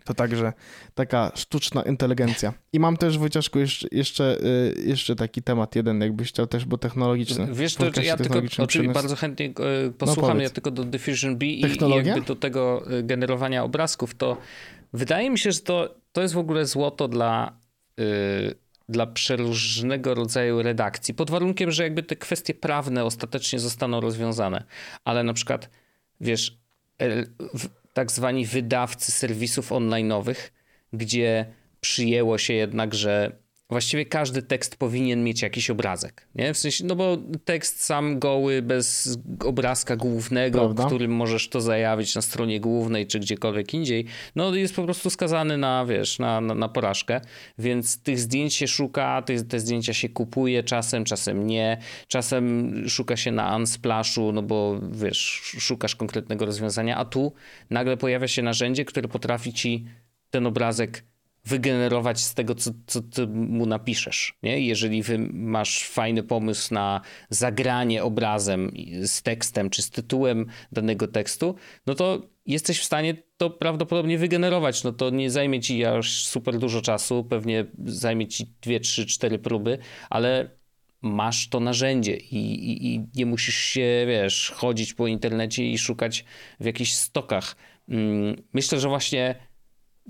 [0.06, 0.54] To także
[0.95, 2.54] taka sztuczna inteligencja.
[2.74, 4.38] I mam też, Wojciaszku, jeszcze, jeszcze,
[4.78, 7.48] y, jeszcze taki temat jeden, jakbyś chciał też, bo technologiczny.
[7.52, 10.43] Wiesz, to ja tylko oczywiście bardzo chętnie e, posłucham, powiedz.
[10.43, 14.38] ja tylko do Diffusion B i, i jakby do tego e, generowania obrazków, to
[14.93, 17.60] wydaje mi się, że to, to jest w ogóle złoto dla,
[18.00, 18.56] y,
[18.89, 24.63] dla przeróżnego rodzaju redakcji, pod warunkiem, że jakby te kwestie prawne ostatecznie zostaną rozwiązane.
[25.04, 25.69] Ale na przykład,
[26.21, 26.58] wiesz,
[27.02, 27.24] e,
[27.93, 30.52] tak zwani wydawcy serwisów online'owych,
[30.93, 31.45] gdzie
[31.82, 36.54] przyjęło się jednak, że właściwie każdy tekst powinien mieć jakiś obrazek, nie?
[36.54, 40.86] W sensie, no bo tekst sam goły, bez obrazka głównego, Prawda.
[40.86, 45.58] którym możesz to zajawić na stronie głównej czy gdziekolwiek indziej, no jest po prostu skazany
[45.58, 47.21] na, wiesz, na, na, na porażkę,
[47.58, 53.17] więc tych zdjęć się szuka, te, te zdjęcia się kupuje czasem, czasem nie, czasem szuka
[53.17, 57.34] się na Unsplashu, no bo wiesz, szukasz konkretnego rozwiązania, a tu
[57.69, 59.86] nagle pojawia się narzędzie, które potrafi ci
[60.30, 61.04] ten obrazek
[61.45, 64.38] wygenerować z tego, co, co ty mu napiszesz.
[64.43, 64.60] Nie?
[64.60, 65.03] Jeżeli
[65.34, 68.71] masz fajny pomysł na zagranie obrazem
[69.03, 71.55] z tekstem czy z tytułem danego tekstu,
[71.88, 74.84] no to jesteś w stanie to prawdopodobnie wygenerować.
[74.84, 79.39] No to nie zajmie ci aż super dużo czasu, pewnie zajmie ci dwie, trzy, cztery
[79.39, 79.77] próby,
[80.10, 80.49] ale
[81.01, 86.25] masz to narzędzie i, i, i nie musisz się, wiesz, chodzić po internecie i szukać
[86.60, 87.55] w jakichś stokach.
[87.89, 89.36] Mm, Myślę, że właśnie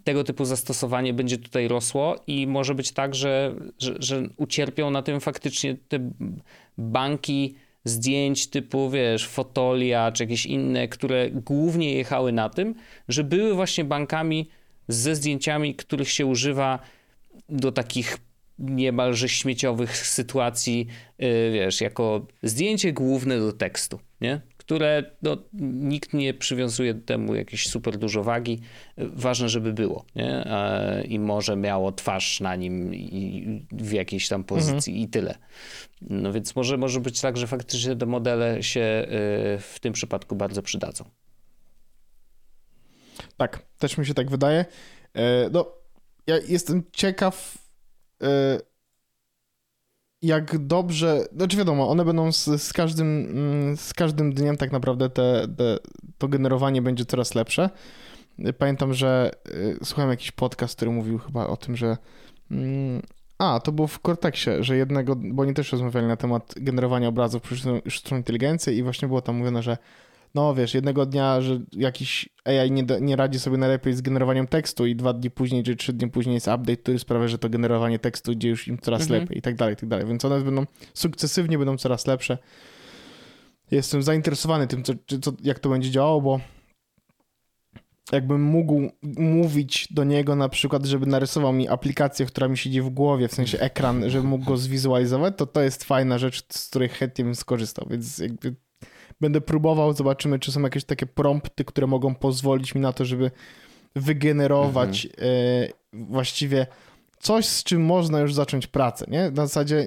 [0.04, 5.02] tego typu zastosowanie będzie tutaj rosło i może być tak, że, że, że ucierpią na
[5.02, 6.12] tym faktycznie te
[6.78, 12.76] banki zdjęć typu, wiesz, Fotolia czy jakieś inne, które głównie jechały na tym,
[13.08, 14.50] że były właśnie bankami
[14.88, 16.80] ze zdjęciami, których się używa
[17.50, 18.18] do takich
[18.60, 20.88] niemalże śmieciowych sytuacji,
[21.20, 24.42] yy, wiesz, jako zdjęcie główne do tekstu, nie?
[24.66, 28.60] Które no, nikt nie przywiązuje temu jakieś super dużo wagi.
[28.98, 30.06] Ważne, żeby było.
[30.16, 30.48] Nie?
[31.08, 35.08] I może miało twarz na nim i w jakiejś tam pozycji Mhm.
[35.08, 35.38] i tyle.
[36.02, 39.08] No więc może, może być tak, że faktycznie te modele się y,
[39.60, 41.06] w tym przypadku bardzo przydadzą.
[43.38, 44.66] Tak, też mi się tak wydaje.
[45.14, 45.72] E, No,
[46.28, 47.58] ja jestem ciekaw,
[48.24, 48.60] e,
[50.26, 51.26] jak dobrze.
[51.36, 55.78] Znaczy, wiadomo, one będą z, z, każdym, mm, z każdym dniem tak naprawdę te, te,
[56.18, 57.70] to generowanie będzie coraz lepsze.
[58.58, 61.98] pamiętam, że y, słuchałem jakiś podcast, który mówił chyba o tym, że
[62.52, 63.02] mm,
[63.38, 67.42] a, to było w Cortexie, że jednego, bo oni też rozmawiali na temat generowania obrazów
[67.42, 69.78] przez sztuczną inteligencję i właśnie było tam mówione, że
[70.36, 74.86] no wiesz, jednego dnia, że jakiś AI nie, nie radzi sobie najlepiej z generowaniem tekstu
[74.86, 78.00] i dwa dni później, czy trzy dni później jest update, który sprawia, że to generowanie
[78.00, 79.22] tekstu idzie już im coraz mhm.
[79.22, 80.06] lepiej i tak dalej, i tak dalej.
[80.06, 82.38] Więc one będą sukcesywnie będą coraz lepsze.
[83.72, 86.40] Jestem zainteresowany tym, co, co, jak to będzie działało, bo
[88.12, 92.90] jakbym mógł mówić do niego na przykład, żeby narysował mi aplikację, która mi siedzi w
[92.90, 96.90] głowie, w sensie ekran, żebym mógł go zwizualizować, to to jest fajna rzecz, z której
[96.90, 98.56] chętnie bym skorzystał, więc jakby
[99.22, 103.32] będę próbował, zobaczymy, czy są jakieś takie prompty, które mogą pozwolić mi na to, żeby
[103.96, 105.30] wygenerować mhm.
[105.30, 106.68] y, właściwie
[107.20, 109.32] coś, z czym można już zacząć pracę, nie?
[109.32, 109.78] Na zasadzie,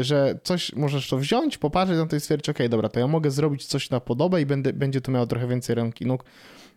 [0.00, 3.06] y, że coś możesz to wziąć, popatrzeć na to i stwierdzić, ok, dobra, to ja
[3.06, 6.24] mogę zrobić coś na podobę i będę, będzie to miało trochę więcej ręki nóg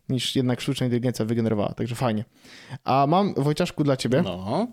[0.10, 2.26] niż jednak sztuczna inteligencja wygenerowała, także fajnie.
[2.84, 4.68] A mam, Wojciaszku, dla ciebie no.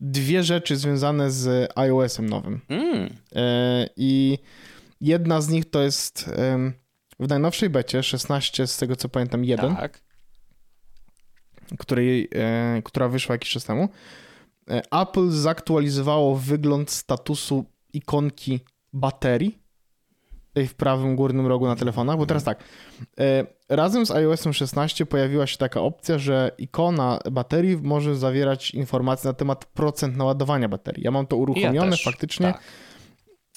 [0.00, 2.60] dwie rzeczy związane z iOS-em nowym.
[2.68, 3.10] Mm.
[3.36, 4.38] E, I
[5.00, 6.30] jedna z nich to jest
[7.20, 9.76] w najnowszej becie, 16 z tego co pamiętam, 1.
[9.76, 10.00] Tak.
[11.78, 13.88] Której, e, która wyszła jakiś czas temu.
[14.70, 18.60] E, Apple zaktualizowało wygląd statusu ikonki
[18.92, 19.64] baterii
[20.54, 22.64] tutaj w prawym górnym rogu na telefonach, bo teraz tak,
[23.20, 29.28] e, razem z iOS 16 pojawiła się taka opcja, że ikona baterii może zawierać informacje
[29.28, 31.04] na temat procent naładowania baterii.
[31.04, 32.46] Ja mam to uruchomione ja faktycznie.
[32.46, 32.62] Tak.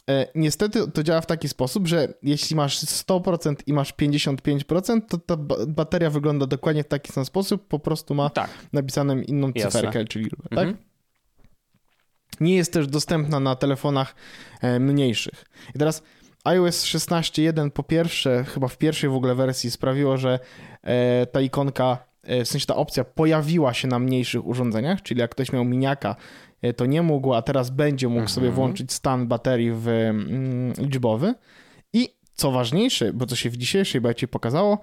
[0.09, 5.17] E, niestety to działa w taki sposób, że jeśli masz 100% i masz 55%, to
[5.17, 8.49] ta bateria wygląda dokładnie w taki sam sposób, po prostu ma tak.
[8.73, 10.67] napisaną inną cyferkę, czyli liczbę, tak?
[10.67, 10.77] Mhm.
[12.39, 14.15] Nie jest też dostępna na telefonach
[14.61, 15.45] e, mniejszych.
[15.75, 16.03] I teraz
[16.43, 20.39] iOS 16.1 po pierwsze, chyba w pierwszej w ogóle wersji sprawiło, że
[20.83, 22.07] e, ta ikonka,
[22.45, 26.15] w sensie ta opcja pojawiła się na mniejszych urządzeniach, czyli jak ktoś miał miniaka,
[26.75, 28.35] to nie mógł, a teraz będzie mógł mhm.
[28.35, 31.33] sobie włączyć stan baterii w mm, liczbowy.
[31.93, 34.77] I co ważniejsze, bo co się w dzisiejszej bajcie pokazało,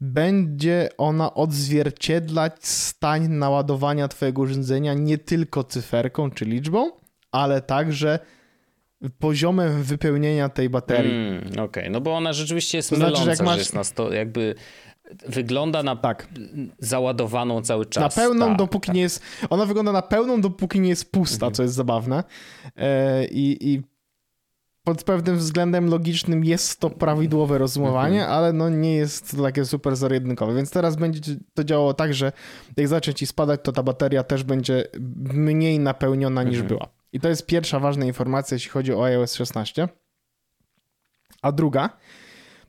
[0.00, 6.90] będzie ona odzwierciedlać stań naładowania twojego urządzenia nie tylko cyferką czy liczbą,
[7.32, 8.18] ale także
[9.18, 11.12] poziomem wypełnienia tej baterii.
[11.12, 11.90] Mm, Okej, okay.
[11.90, 13.58] no bo ona rzeczywiście jest to myląca, znaczy, że, masz...
[13.58, 14.54] jest na sto, jakby
[15.28, 16.28] wygląda na tak.
[16.78, 18.16] załadowaną cały czas.
[18.16, 18.94] Na pełną, tak, dopóki tak.
[18.94, 19.22] nie jest.
[19.50, 21.54] Ona wygląda na pełną, dopóki nie jest pusta, mhm.
[21.54, 22.24] co jest zabawne.
[22.76, 23.82] E, i, I
[24.84, 28.38] pod pewnym względem logicznym jest to prawidłowe rozumowanie, mhm.
[28.38, 30.16] ale no nie jest to takie super zero
[30.56, 32.32] Więc teraz będzie to działało tak, że
[32.76, 34.84] jak zacznie ci spadać, to ta bateria też będzie
[35.34, 36.68] mniej napełniona niż mhm.
[36.68, 36.95] była.
[37.16, 39.88] I to jest pierwsza ważna informacja, jeśli chodzi o iOS 16.
[41.42, 41.96] A druga,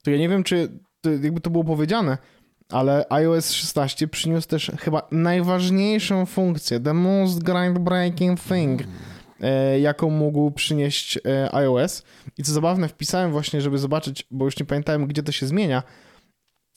[0.04, 0.70] to ja nie wiem, czy
[1.02, 2.18] to, jakby to było powiedziane,
[2.70, 8.82] ale iOS 16 przyniósł też chyba najważniejszą funkcję, the most groundbreaking thing,
[9.42, 12.04] e, jaką mógł przynieść e, iOS.
[12.38, 15.84] I co zabawne, wpisałem właśnie, żeby zobaczyć, bo już nie pamiętałem, gdzie to się zmienia.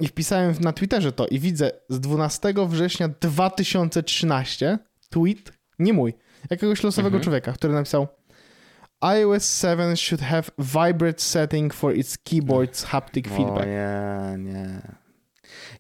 [0.01, 4.79] I wpisałem na Twitterze to i widzę z 12 września 2013
[5.11, 6.15] tweet, nie mój,
[6.51, 7.25] jakiegoś losowego mhm.
[7.25, 8.09] człowieka, który napisał
[9.01, 13.63] iOS 7 should have vibrate setting for its keyboard's haptic feedback.
[13.63, 14.83] O nie, nie.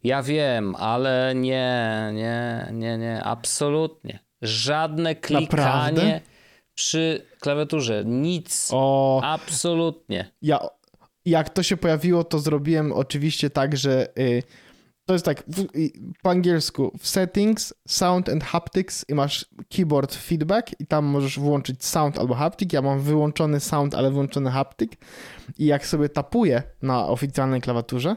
[0.05, 4.19] Ja wiem, ale nie, nie, nie, nie, absolutnie.
[4.43, 6.21] Żadne klikanie Naprawdę?
[6.75, 8.71] przy klawiaturze, nic.
[8.73, 10.33] O, absolutnie.
[10.43, 10.61] Ja,
[11.25, 14.43] jak to się pojawiło, to zrobiłem oczywiście tak, że y,
[15.11, 15.67] to jest tak, w,
[16.23, 21.85] po angielsku w settings, sound and haptics i masz keyboard feedback i tam możesz włączyć
[21.85, 22.73] sound albo haptic.
[22.73, 24.93] Ja mam wyłączony sound, ale wyłączony haptic
[25.59, 28.17] i jak sobie tapuję na oficjalnej klawiaturze,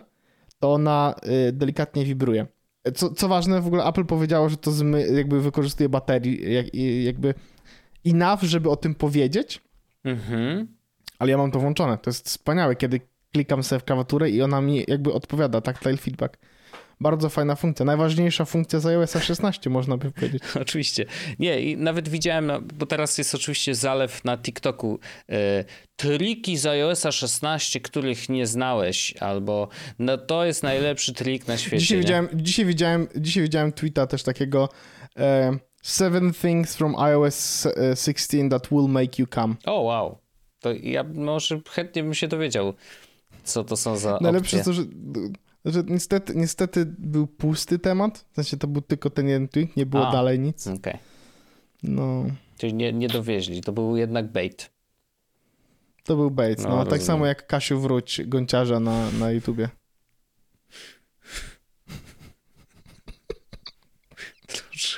[0.59, 1.15] to ona
[1.47, 2.47] y, delikatnie wibruje.
[2.95, 6.65] Co, co ważne, w ogóle Apple powiedziało, że to zmy, jakby wykorzystuje baterii jak,
[7.03, 7.33] jakby
[8.05, 9.61] enough, żeby o tym powiedzieć.
[10.03, 10.67] Mhm.
[11.19, 11.97] Ale ja mam to włączone.
[11.97, 12.99] To jest wspaniałe, kiedy
[13.31, 16.37] klikam sobie w klawiaturę i ona mi jakby odpowiada, tactile feedback.
[17.01, 17.85] Bardzo fajna funkcja.
[17.85, 20.43] Najważniejsza funkcja z iOS 16, można by powiedzieć.
[20.61, 21.05] oczywiście.
[21.39, 24.99] Nie, i nawet widziałem, no, bo teraz jest oczywiście zalew na TikToku.
[25.29, 29.67] E, triki z iOS 16, których nie znałeś, albo
[29.99, 31.77] no to jest najlepszy trik na świecie.
[31.77, 34.69] Dzisiaj, widziałem, dzisiaj, widziałem, dzisiaj widziałem tweeta też takiego.
[35.17, 39.55] E, seven things from iOS 16 e, that will make you come.
[39.65, 40.17] O, oh, wow.
[40.59, 42.73] To ja może chętnie bym się dowiedział,
[43.43, 44.83] co to są za Najlepsze jest to, że
[45.65, 49.85] że niestety, niestety był pusty temat, w sensie to był tylko ten jeden tweet, nie
[49.85, 50.67] było A, dalej nic.
[50.67, 50.77] Okej.
[50.79, 50.99] Okay.
[51.83, 52.25] No.
[52.57, 54.71] Czyli nie, nie dowieźli, to był jednak bait.
[56.03, 59.69] To był bait, no, no tak samo jak Kasiu Wróć, gąciarza na, na YouTubie.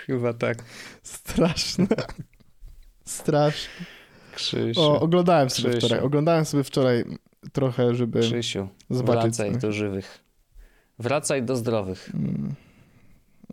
[0.06, 0.64] Chyba tak.
[1.04, 1.88] Straszne.
[3.06, 3.86] Straszne.
[4.36, 4.82] Krzysiu.
[4.82, 5.88] O, oglądałem sobie Krzysiu.
[5.88, 6.06] wczoraj.
[6.06, 7.06] Oglądałem sobie wczoraj
[7.54, 9.22] trochę, żeby Krzysiu, zobaczyć.
[9.22, 10.25] wracaj do żywych.
[11.00, 12.10] Wracaj do zdrowych.
[12.14, 12.56] Mm.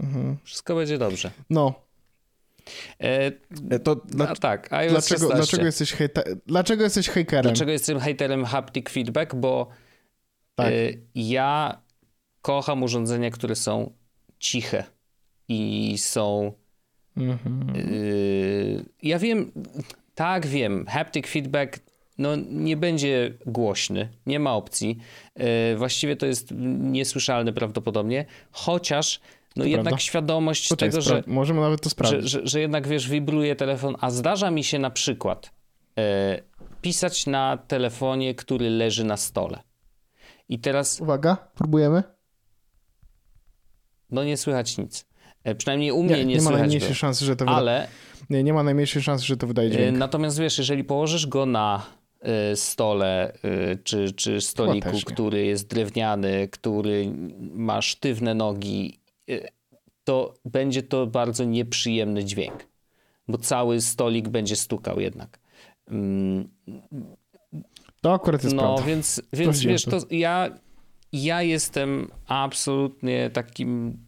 [0.00, 0.36] Mhm.
[0.44, 1.30] Wszystko będzie dobrze.
[1.50, 1.74] No,
[3.00, 3.32] E,
[3.70, 5.36] e, to dla, a tak, dlaczego, 16.
[5.36, 7.42] dlaczego jesteś hejta, dlaczego jesteś hejkerem?
[7.42, 9.34] Dlaczego jestem haterem haptic feedback?
[9.34, 9.68] Bo
[10.54, 10.66] Tak.
[10.66, 10.72] e,
[11.14, 11.80] ja
[12.42, 13.92] kocham urządzenia, które są
[14.38, 14.84] ciche
[15.48, 16.52] i są
[17.16, 17.72] Mhm.
[17.74, 19.52] Yy, ja wiem,
[20.14, 21.78] tak wiem, haptic feedback
[22.22, 24.98] no, nie będzie głośny, nie ma opcji.
[25.36, 25.44] Yy,
[25.76, 29.20] właściwie to jest niesłyszalne prawdopodobnie, chociaż
[29.56, 29.98] no, jednak prawda.
[29.98, 32.30] świadomość tego, że, Możemy nawet to że, sprawdzić.
[32.30, 35.50] że, że jednak wiesz, wibruje telefon, a zdarza mi się na przykład
[35.96, 36.02] yy,
[36.80, 39.62] pisać na telefonie, który leży na stole.
[40.48, 42.02] I teraz Uwaga, próbujemy?
[44.10, 45.06] no nie słychać nic.
[45.44, 46.94] E, Przynajmniej u mnie Nie, nie, nie, ma słychać najmniejszej go.
[46.94, 47.56] szansy, że to wyda...
[47.56, 47.88] Ale
[48.30, 49.98] nie, nie ma najmniejszej szansy, że to wydaje dźwięk.
[49.98, 51.82] Natomiast wiesz, jeżeli położysz go na
[52.54, 57.12] stole e, czy, czy stoliku, który jest drewniany, który
[57.52, 59.48] ma sztywne nogi, e,
[60.04, 62.66] to będzie to bardzo nieprzyjemny dźwięk,
[63.28, 65.38] bo cały stolik będzie stukał jednak.
[65.88, 66.48] Mm,
[68.00, 68.82] To akurat jest No, prawda.
[68.82, 70.50] więc, więc Sprawdziłem wiesz, to ja,
[71.12, 73.98] ja jestem absolutnie takim.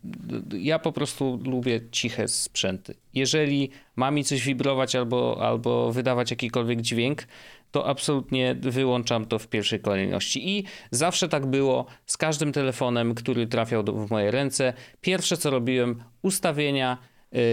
[0.59, 2.95] Ja po prostu lubię ciche sprzęty.
[3.15, 7.27] Jeżeli ma mi coś wibrować albo, albo wydawać jakikolwiek dźwięk,
[7.71, 10.59] to absolutnie wyłączam to w pierwszej kolejności.
[10.59, 14.73] I zawsze tak było z każdym telefonem, który trafiał do, w moje ręce.
[15.01, 16.99] Pierwsze co robiłem, ustawienia,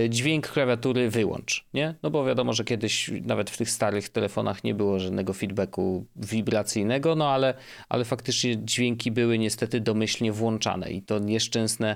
[0.10, 1.96] dźwięk klawiatury wyłącz, nie?
[2.04, 7.15] No bo wiadomo, że kiedyś nawet w tych starych telefonach nie było żadnego feedbacku wibracyjnego,
[7.15, 7.54] no ale,
[7.89, 11.96] ale faktycznie dźwięki były niestety domyślnie włączane i to nieszczęsne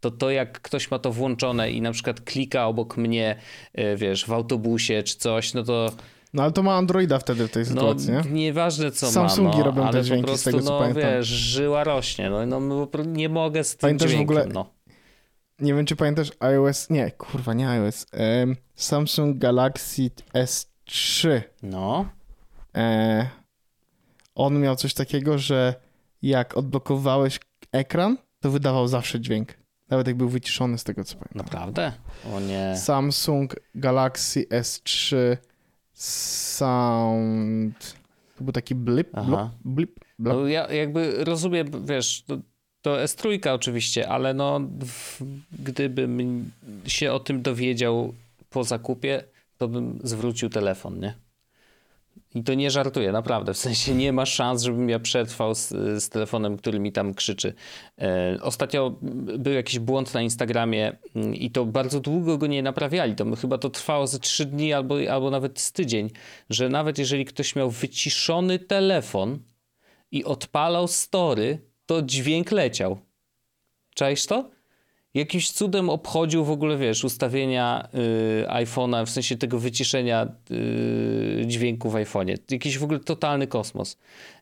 [0.00, 3.36] to to jak ktoś ma to włączone i na przykład klika obok mnie,
[3.78, 5.90] y, wiesz, w autobusie czy coś, no to
[6.34, 8.22] No ale to ma Androida wtedy w tej no, sytuacji, nie?
[8.30, 10.78] nieważne co Samsungi ma, no, robią te ale po dźwięki, z prostu, tego, co no,
[10.78, 11.02] pamiętam.
[11.02, 14.70] wiesz, żyła rośnie, no, no po nie mogę z tym Pamiętasz w dźwiękiem, ogóle- no.
[15.58, 16.90] Nie wiem, czy pamiętasz iOS...
[16.90, 18.06] Nie, kurwa, nie iOS.
[18.12, 21.42] Em, Samsung Galaxy S3.
[21.62, 22.08] No,
[22.76, 23.28] E,
[24.34, 25.74] on miał coś takiego, że
[26.22, 27.40] jak odblokowałeś
[27.72, 29.54] ekran, to wydawał zawsze dźwięk.
[29.90, 31.36] Nawet jak był wyciszony z tego, co pamiętam.
[31.44, 31.92] naprawdę?
[32.34, 32.76] O nie.
[32.76, 35.16] Samsung Galaxy S3
[35.92, 37.94] Sound...
[38.38, 40.36] To był taki blip, blop, blip, blop.
[40.36, 42.24] No, ja jakby rozumiem, wiesz,
[42.84, 44.60] to, to S3 oczywiście, ale no
[45.52, 46.50] gdybym
[46.86, 48.14] się o tym dowiedział
[48.50, 49.24] po zakupie,
[49.58, 51.14] to bym zwrócił telefon, nie?
[52.34, 53.54] I to nie żartuję, naprawdę.
[53.54, 55.68] W sensie nie ma szans, żebym ja przetrwał z,
[56.02, 57.54] z telefonem, który mi tam krzyczy.
[58.00, 58.96] E, ostatnio
[59.38, 63.14] był jakiś błąd na Instagramie mm, i to bardzo długo go nie naprawiali.
[63.14, 66.10] To chyba to trwało ze trzy dni albo, albo nawet z tydzień,
[66.50, 69.38] że nawet jeżeli ktoś miał wyciszony telefon
[70.10, 72.98] i odpalał story, to dźwięk leciał.
[73.94, 74.50] Czaisz to?
[75.14, 81.90] Jakimś cudem obchodził w ogóle, wiesz, ustawienia y, iPhone'a, w sensie tego wyciszenia y, dźwięku
[81.90, 82.36] w iPhone'ie.
[82.50, 83.98] Jakiś w ogóle totalny kosmos.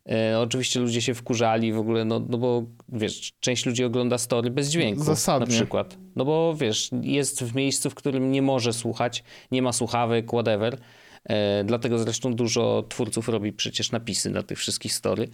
[0.09, 4.51] E, oczywiście ludzie się wkurzali w ogóle, no, no bo wiesz, część ludzi ogląda story
[4.51, 5.47] bez dźwięku Zasadnie.
[5.47, 5.99] na przykład.
[6.17, 10.79] No bo wiesz, jest w miejscu, w którym nie może słuchać, nie ma słuchawek, whatever.
[11.25, 15.29] E, dlatego zresztą dużo twórców robi przecież napisy na tych wszystkich story.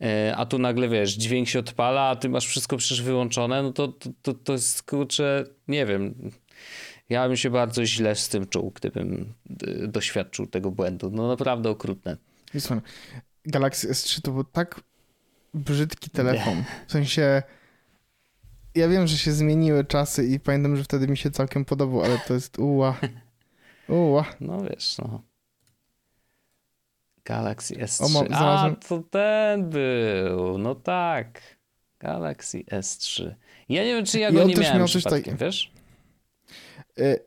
[0.00, 3.72] E, a tu nagle wiesz, dźwięk się odpala, a ty masz wszystko przecież wyłączone, no
[3.72, 6.30] to, to, to, to jest kurczę, nie wiem.
[7.08, 11.10] Ja bym się bardzo źle z tym czuł, gdybym y, doświadczył tego błędu.
[11.10, 12.16] No naprawdę okrutne.
[12.54, 12.64] Wiesz,
[13.46, 14.80] Galaxy S3 to był tak
[15.54, 16.64] brzydki telefon.
[16.86, 17.42] W sensie
[18.74, 22.18] ja wiem, że się zmieniły czasy i pamiętam, że wtedy mi się całkiem podobał, ale
[22.18, 23.00] to jest uła.
[23.88, 24.24] Uła.
[24.40, 25.22] No wiesz, no.
[27.24, 28.16] Galaxy S3.
[28.16, 30.58] O, A, to ten był.
[30.58, 31.40] No tak.
[32.00, 33.34] Galaxy S3.
[33.68, 35.44] Ja nie wiem, czy ja go on nie też miałem miał coś przypadkiem, takiego.
[35.44, 35.72] wiesz?
[36.98, 37.18] Y,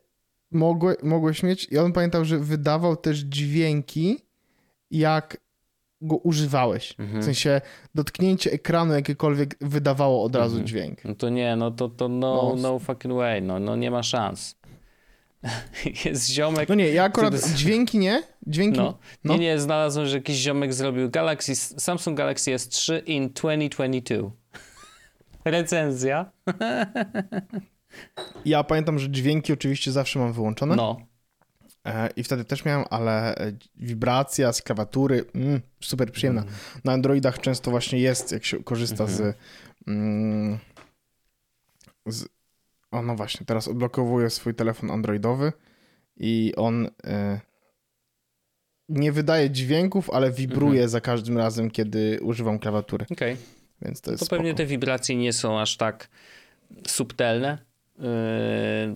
[0.50, 4.18] mogłe, mogłeś mieć i on pamiętał, że wydawał też dźwięki
[4.90, 5.36] jak
[6.00, 6.94] go używałeś.
[6.98, 7.22] Mhm.
[7.22, 7.60] W sensie
[7.94, 10.66] dotknięcie ekranu jakiekolwiek wydawało od razu Mhm.
[10.66, 11.04] dźwięk.
[11.04, 12.62] No to nie, no to, to no, No.
[12.62, 14.56] no fucking way, no, no nie ma szans.
[16.04, 18.98] Jest ziomek, No nie, ja akurat Który- dźwięki nie, dźwięki no.
[19.24, 19.34] no.
[19.34, 24.30] Nie, nie, znalazłem, że jakiś ziomek zrobił Galaxy, Samsung Galaxy S3 in 2022.
[25.44, 26.30] Recenzja.
[28.44, 30.76] Ja pamiętam, że dźwięki oczywiście zawsze mam wyłączone.
[30.76, 30.96] No.
[31.86, 36.44] E, I wtedy też miałem, ale e, wibracja z klawiatury, mm, super przyjemna.
[36.84, 39.36] Na Androidach często właśnie jest, jak się korzysta z,
[39.86, 40.58] mm,
[42.06, 42.24] z
[42.90, 45.52] O, no właśnie, teraz odblokowuję swój telefon androidowy
[46.16, 47.40] i on e,
[48.88, 50.88] nie wydaje dźwięków, ale wibruje mhm.
[50.88, 53.06] za każdym razem, kiedy używam klawiatury.
[53.10, 53.32] Okej.
[53.32, 53.44] Okay.
[53.82, 56.08] Więc to jest To pewnie te wibracje nie są aż tak
[56.86, 57.58] subtelne,
[57.98, 58.04] yy,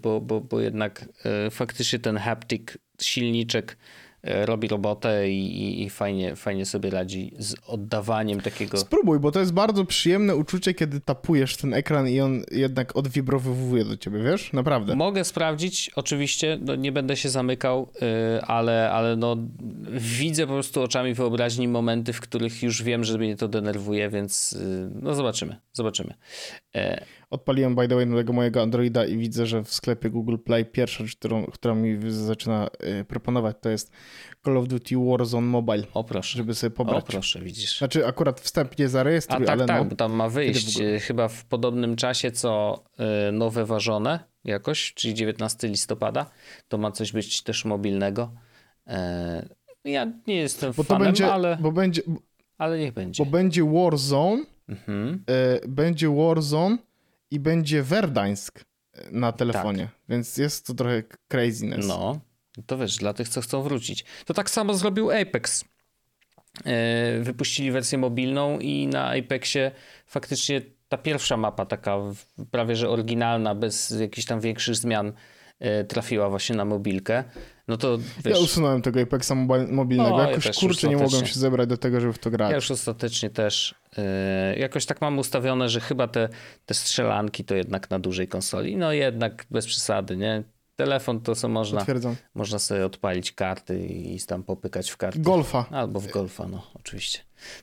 [0.03, 1.09] bo, bo, bo jednak
[1.45, 3.76] yy, faktycznie ten haptic silniczek E,
[4.22, 8.78] robi robotę i, i, fajnie, fajnie sobie radzi z oddawaniem takiego.
[8.78, 13.84] Spróbuj, bo to jest bardzo przyjemne uczucie, kiedy tapujesz ten ekran i on jednak odwibrowywuje
[13.84, 14.52] do ciebie, wiesz?
[14.52, 14.96] Naprawdę.
[14.96, 19.36] Mogę sprawdzić, oczywiście, no nie będę się zamykał, yy, ale, ale no
[19.90, 24.52] widzę po prostu oczami wyobraźni momenty, w których już wiem, że mnie to denerwuje, więc
[24.52, 26.14] yy, no zobaczymy, zobaczymy.
[27.31, 31.05] Odpaliłem, by the way, nowego mojego Androida i widzę, że w sklepie Google Play pierwsza
[31.05, 32.68] rzecz, którą, którą mi zaczyna
[33.01, 33.93] y, proponować, to jest
[34.45, 35.83] Call of Duty Warzone Mobile.
[35.95, 36.39] O proszę.
[36.39, 37.05] Żeby sobie pobrać.
[37.05, 37.78] O proszę, widzisz.
[37.78, 41.28] Znaczy akurat wstępnie zarejestruj, A tak, ale tak, no, bo tam ma wyjść w chyba
[41.28, 42.83] w podobnym czasie, co
[43.28, 46.31] y, nowe ważone jakoś, czyli 19 listopada.
[46.68, 48.33] To ma coś być też mobilnego.
[49.85, 52.03] Ja nie jestem bo fanem, będzie, ale, bo będzie,
[52.59, 53.24] ale niech będzie.
[53.24, 55.24] Bo będzie Warzone, mhm.
[55.68, 56.78] Będzie Warzone
[57.31, 58.64] i będzie Verdańsk
[59.11, 59.95] na telefonie, tak.
[60.09, 61.87] więc jest to trochę craziness.
[61.87, 62.20] No,
[62.66, 64.05] to wiesz, dla tych, co chcą wrócić.
[64.24, 65.64] To tak samo zrobił Apex.
[66.64, 69.70] E, wypuścili wersję mobilną i na Apexie
[70.07, 71.97] faktycznie ta pierwsza mapa, taka
[72.51, 75.12] prawie że oryginalna, bez jakichś tam większych zmian,
[75.59, 77.24] e, trafiła właśnie na mobilkę.
[77.70, 78.36] No to wiesz...
[78.36, 79.34] Ja usunąłem tego Apexa
[79.70, 80.16] mobilnego.
[80.16, 82.50] No, Jakoś ja kurczę nie mogłem się zebrać do tego, żeby w to grać.
[82.50, 84.04] Ja już ostatecznie też yy,
[84.58, 86.28] jakoś tak mam ustawione, że chyba te,
[86.66, 88.76] te strzelanki to jednak na dużej konsoli.
[88.76, 90.42] No jednak bez przesady, nie?
[90.76, 91.78] Telefon to co można.
[91.78, 92.16] Potwierdzam.
[92.34, 95.18] Można sobie odpalić karty i tam popykać w karty.
[95.20, 95.66] Golfa.
[95.70, 97.18] Albo w golfa, no oczywiście.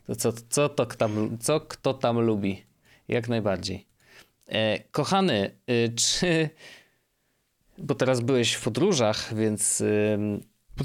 [0.08, 2.66] To co, co, to tam, co kto tam lubi?
[3.08, 3.88] Jak najbardziej.
[4.48, 6.50] E, kochany, y, czy
[7.78, 9.84] bo teraz byłeś w podróżach, więc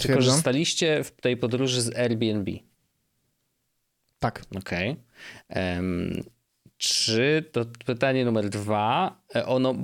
[0.00, 2.52] czy korzystaliście w tej podróży z Airbnb?
[4.18, 4.42] Tak.
[4.56, 4.96] Okej.
[5.50, 5.76] Okay.
[5.76, 6.22] Um,
[6.76, 9.20] czy to pytanie numer dwa?
[9.34, 9.74] E, ono,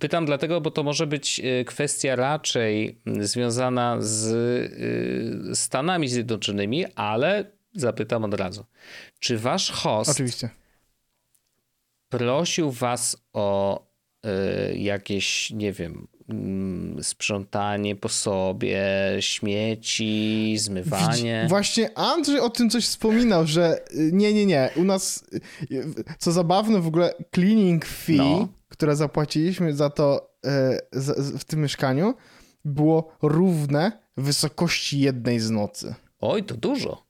[0.00, 4.32] pytam dlatego, bo to może być e, kwestia raczej związana z
[5.50, 8.64] e, Stanami Zjednoczonymi, ale zapytam od razu.
[9.18, 10.50] Czy wasz host Oczywiście.
[12.08, 13.80] prosił was o
[14.74, 16.06] jakieś, nie wiem, Mm,
[17.02, 18.82] sprzątanie po sobie,
[19.20, 21.46] śmieci, zmywanie.
[21.48, 24.70] Właśnie Andrzej o tym coś wspominał, że y, nie, nie, nie.
[24.76, 25.24] U nas,
[25.70, 28.48] y, co zabawne w ogóle, cleaning fee, no.
[28.68, 30.30] które zapłaciliśmy za to
[30.94, 32.14] y, w tym mieszkaniu,
[32.64, 35.94] było równe wysokości jednej z nocy.
[36.20, 37.04] Oj, to dużo.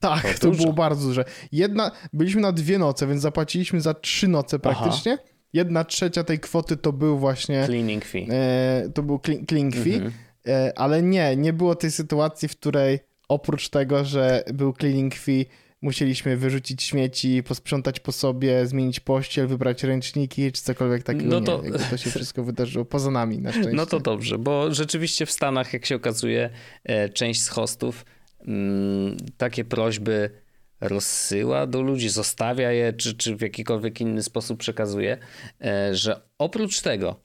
[0.00, 1.24] Tak, to, to było bardzo duże.
[1.52, 5.12] Jedna, byliśmy na dwie noce, więc zapłaciliśmy za trzy noce praktycznie.
[5.12, 7.64] Aha jedna trzecia tej kwoty to był właśnie...
[7.66, 8.26] Cleaning fee.
[8.30, 10.12] E, to był cleaning fee, mhm.
[10.46, 12.98] e, ale nie, nie było tej sytuacji, w której
[13.28, 15.46] oprócz tego, że był cleaning fee,
[15.82, 21.28] musieliśmy wyrzucić śmieci, posprzątać po sobie, zmienić pościel, wybrać ręczniki, czy cokolwiek takiego.
[21.28, 21.62] No to...
[21.62, 23.72] Nie, to się wszystko wydarzyło poza nami na szczęście.
[23.72, 26.50] No to dobrze, bo rzeczywiście w Stanach, jak się okazuje,
[26.84, 28.04] e, część z hostów
[28.46, 30.41] mm, takie prośby
[30.82, 35.18] rozsyła do ludzi, zostawia je, czy, czy w jakikolwiek inny sposób przekazuje,
[35.64, 37.20] e, że oprócz tego,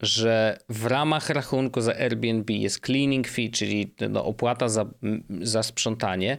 [0.00, 4.86] że w ramach rachunku za Airbnb jest cleaning fee, czyli no, opłata za,
[5.40, 6.38] za sprzątanie,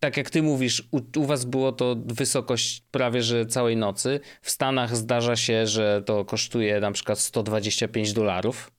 [0.00, 4.20] tak jak ty mówisz, u, u, was było to wysokość prawie że całej nocy.
[4.42, 8.70] W Stanach zdarza się, że to kosztuje na przykład 125 dolarów.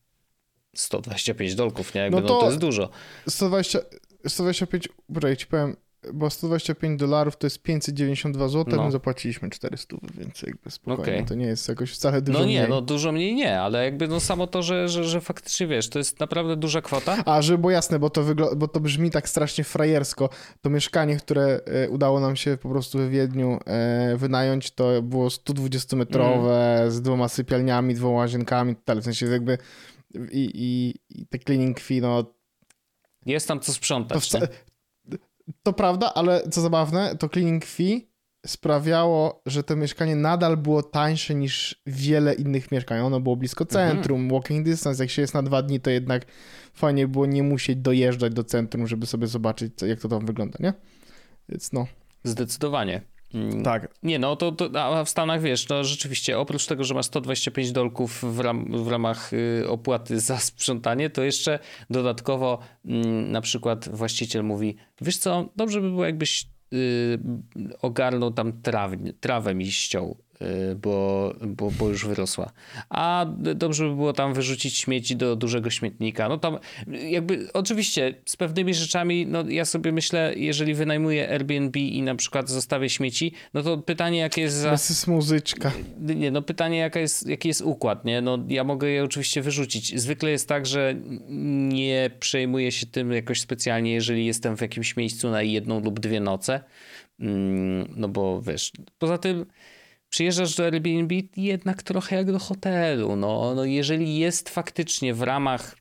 [0.75, 2.01] 125 dolków, nie?
[2.01, 2.89] Jakby, no, to, no to jest dużo.
[3.27, 3.79] 120,
[4.27, 5.75] 125, poczekaj, ci powiem,
[6.13, 8.85] bo 125 dolarów to jest 592 zł, no.
[8.85, 11.25] my zapłaciliśmy 400, więc jakby spokojnie, okay.
[11.25, 12.69] to nie jest jakoś wcale dużo No nie, mniej.
[12.69, 15.99] no dużo mniej nie, ale jakby no samo to, że, że, że faktycznie wiesz, to
[15.99, 17.23] jest naprawdę duża kwota.
[17.25, 18.23] A, że bo jasne, bo to,
[18.55, 20.29] bo to brzmi tak strasznie frajersko,
[20.61, 25.27] to mieszkanie, które e, udało nam się po prostu w Wiedniu e, wynająć, to było
[25.27, 26.91] 120-metrowe, mm.
[26.91, 29.57] z dwoma sypialniami, dwoma łazienkami, tak, w sensie jakby
[30.31, 32.39] i, i, i te cleaning fee, no
[33.25, 34.29] jest tam co sprzątać.
[34.29, 34.39] To,
[35.63, 38.09] to prawda, ale co zabawne, to cleaning fee
[38.45, 42.99] sprawiało, że to mieszkanie nadal było tańsze niż wiele innych mieszkań.
[42.99, 43.89] Ono było blisko mhm.
[43.89, 44.39] centrum, mhm.
[44.39, 45.03] walking distance.
[45.03, 46.25] Jak się jest na dwa dni, to jednak
[46.73, 50.73] fajnie było nie musieć dojeżdżać do centrum, żeby sobie zobaczyć, jak to tam wygląda, nie?
[51.49, 51.87] Więc no.
[52.23, 53.01] Zdecydowanie.
[53.33, 53.63] Mm.
[53.63, 53.93] Tak.
[54.03, 57.71] Nie, no to, to a w Stanach wiesz, no rzeczywiście oprócz tego, że masz 125
[57.71, 61.59] dolków w, ram, w ramach y, opłaty za sprzątanie, to jeszcze
[61.89, 62.89] dodatkowo y,
[63.31, 67.19] na przykład właściciel mówi, wiesz co, dobrze by było jakbyś y,
[67.81, 70.17] ogarnął tam traw, trawę mi ściął
[70.75, 72.51] bo, bo, bo już wyrosła.
[72.89, 73.25] A
[73.55, 76.29] dobrze by było tam wyrzucić śmieci do dużego śmietnika.
[76.29, 82.01] No tam jakby oczywiście z pewnymi rzeczami, no ja sobie myślę, jeżeli wynajmuję Airbnb i
[82.01, 84.71] na przykład zostawię śmieci, no to pytanie jakie jest za...
[84.71, 85.71] Jest muzyczka.
[85.99, 88.21] Nie, no pytanie jaka jest, jaki jest układ, nie?
[88.21, 89.99] No ja mogę je oczywiście wyrzucić.
[90.01, 90.95] Zwykle jest tak, że
[91.69, 96.19] nie przejmuję się tym jakoś specjalnie, jeżeli jestem w jakimś miejscu na jedną lub dwie
[96.19, 96.63] noce.
[97.19, 99.45] Mm, no bo wiesz, poza tym
[100.09, 103.15] przyjeżdżasz do Airbnb jednak trochę jak do hotelu.
[103.15, 105.75] No, no jeżeli jest faktycznie w ramach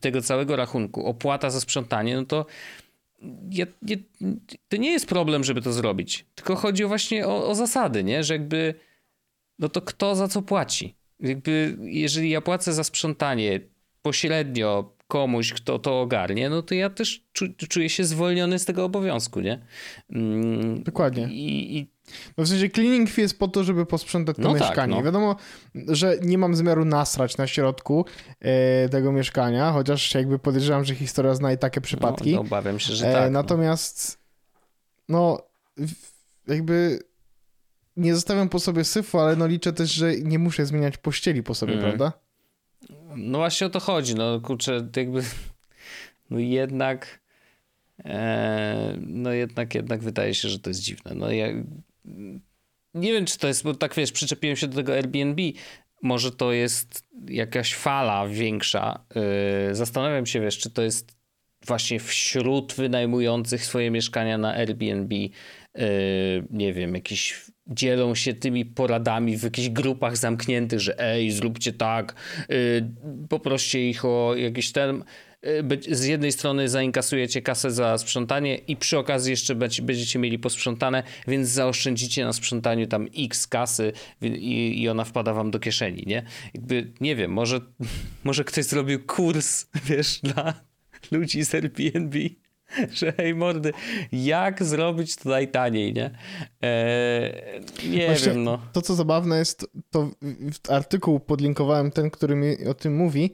[0.00, 2.46] tego całego rachunku opłata za sprzątanie, no to
[3.50, 3.96] ja, ja,
[4.68, 6.26] to nie jest problem, żeby to zrobić.
[6.34, 8.24] Tylko chodzi właśnie o, o zasady, nie?
[8.24, 8.74] Że jakby
[9.58, 10.94] no to kto za co płaci?
[11.20, 13.60] Jakby jeżeli ja płacę za sprzątanie
[14.02, 18.84] pośrednio komuś, kto to ogarnie, no to ja też czu, czuję się zwolniony z tego
[18.84, 19.58] obowiązku, nie?
[20.10, 21.28] Mm, Dokładnie.
[21.30, 21.86] I, i...
[22.38, 24.94] No w sensie cleaning fee jest po to, żeby posprzątać to no tak, mieszkanie.
[24.94, 25.04] Tak, no.
[25.04, 25.36] Wiadomo,
[25.88, 28.04] że nie mam zamiaru nasrać na środku
[28.40, 32.30] e, tego mieszkania, chociaż jakby podejrzewam, że historia zna i takie przypadki.
[32.30, 33.32] No, no obawiam się, że e, tak.
[33.32, 34.18] natomiast
[35.08, 35.38] no
[36.46, 36.98] jakby
[37.96, 41.54] nie zostawiam po sobie syfu, ale no liczę też, że nie muszę zmieniać pościeli po
[41.54, 41.84] sobie, mm.
[41.84, 42.12] prawda?
[43.16, 45.22] No właśnie o to chodzi, no kurczę, jakby
[46.30, 47.20] no jednak
[48.04, 51.14] e, no jednak, jednak wydaje się, że to jest dziwne.
[51.14, 51.46] No ja
[52.94, 55.42] nie wiem, czy to jest, bo tak wiesz, przyczepiłem się do tego Airbnb,
[56.02, 59.04] może to jest jakaś fala większa.
[59.68, 61.16] Yy, zastanawiam się, wiesz, czy to jest
[61.66, 65.30] właśnie wśród wynajmujących swoje mieszkania na Airbnb, yy,
[66.50, 72.14] nie wiem, jakiś dzielą się tymi poradami w jakichś grupach zamkniętych, że ej, zróbcie tak,
[72.48, 72.90] yy,
[73.28, 75.04] poproście ich o jakiś ten
[75.46, 81.02] y, z jednej strony zainkasujecie kasę za sprzątanie i przy okazji jeszcze będziecie mieli posprzątane,
[81.28, 86.22] więc zaoszczędzicie na sprzątaniu tam x kasy i, i ona wpada wam do kieszeni, nie?
[86.54, 87.60] Jakby, nie wiem, może,
[88.24, 90.54] może ktoś zrobił kurs, wiesz, dla
[91.10, 92.16] ludzi z Airbnb
[92.98, 93.72] że hej mordy,
[94.12, 96.10] jak zrobić to najtaniej, nie?
[96.62, 97.60] Eee,
[97.90, 98.58] nie Właśnie wiem, no.
[98.72, 100.10] To, co zabawne jest, to
[100.68, 103.32] artykuł podlinkowałem ten, który mi o tym mówi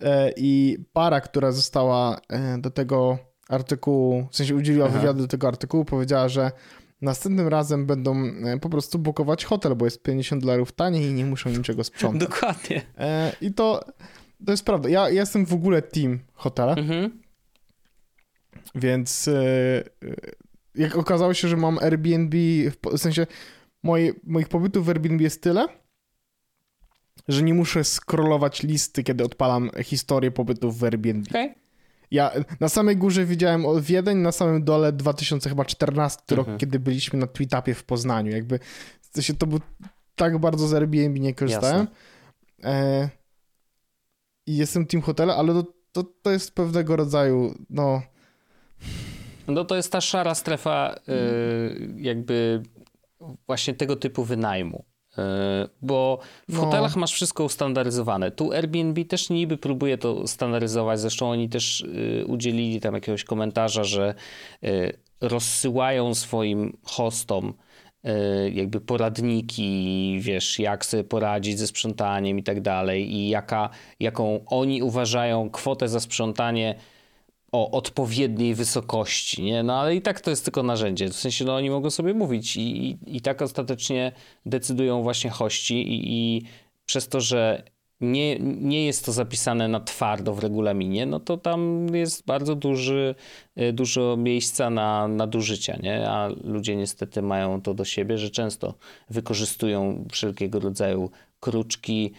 [0.00, 3.18] e, i para, która została e, do tego
[3.48, 4.98] artykułu, w sensie udzieliła Aha.
[4.98, 6.50] wywiadu do tego artykułu, powiedziała, że
[7.00, 11.24] następnym razem będą e, po prostu bukować hotel, bo jest 50 dolarów taniej i nie
[11.24, 12.28] muszą niczego sprzątać.
[12.28, 12.82] Dokładnie.
[12.98, 13.84] E, I to,
[14.46, 14.88] to jest prawda.
[14.88, 16.74] Ja, ja jestem w ogóle team hotela.
[16.74, 17.27] Mhm
[18.74, 19.82] więc e, e,
[20.74, 22.36] jak okazało się, że mam Airbnb,
[22.70, 23.26] w sensie
[23.82, 25.66] moje, moich pobytów w Airbnb jest tyle,
[27.28, 31.28] że nie muszę scrollować listy, kiedy odpalam historię pobytów w Airbnb.
[31.30, 31.54] Okay.
[32.10, 36.36] Ja na samej górze widziałem Wiedeń, na samym dole 2014 mhm.
[36.36, 38.32] rok, kiedy byliśmy na Tweetupie w Poznaniu.
[38.32, 38.58] Jakby
[39.00, 39.60] w sensie to był
[40.16, 41.86] tak bardzo z Airbnb nie korzystałem.
[42.62, 43.08] E,
[44.46, 48.02] I jestem team hotela, ale to, to, to jest pewnego rodzaju, no
[49.48, 52.62] no to jest ta szara strefa y, jakby
[53.46, 54.84] właśnie tego typu wynajmu.
[55.12, 55.22] Y,
[55.82, 56.18] bo
[56.48, 56.60] w no.
[56.60, 58.30] hotelach masz wszystko ustandaryzowane.
[58.30, 61.00] Tu Airbnb też niby próbuje to standaryzować.
[61.00, 64.14] Zresztą oni też y, udzielili tam jakiegoś komentarza, że
[65.20, 67.54] rozsyłają swoim hostom
[68.52, 73.70] jakby poradniki, wiesz, jak sobie poradzić ze sprzątaniem i tak dalej i jaka,
[74.00, 76.74] jaką oni uważają kwotę za sprzątanie
[77.52, 79.62] o odpowiedniej wysokości, nie?
[79.62, 81.08] No ale i tak to jest tylko narzędzie.
[81.08, 84.12] W sensie, no oni mogą sobie mówić i, i, i tak ostatecznie
[84.46, 86.42] decydują właśnie hości i, i
[86.86, 87.62] przez to, że
[88.00, 93.14] nie, nie jest to zapisane na twardo w regulaminie, no to tam jest bardzo duży,
[93.60, 96.10] y, dużo miejsca na nadużycia, nie?
[96.10, 98.74] A ludzie niestety mają to do siebie, że często
[99.10, 102.12] wykorzystują wszelkiego rodzaju kruczki,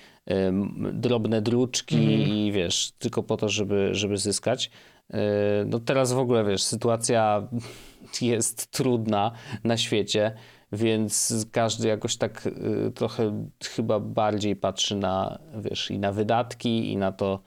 [0.93, 2.09] drobne druczki mm.
[2.09, 4.71] i wiesz, tylko po to, żeby, żeby zyskać.
[5.14, 7.47] E, no teraz w ogóle, wiesz, sytuacja
[8.22, 9.32] jest trudna
[9.64, 10.36] na świecie,
[10.72, 16.97] więc każdy jakoś tak e, trochę chyba bardziej patrzy na, wiesz, i na wydatki, i
[16.97, 17.39] na to,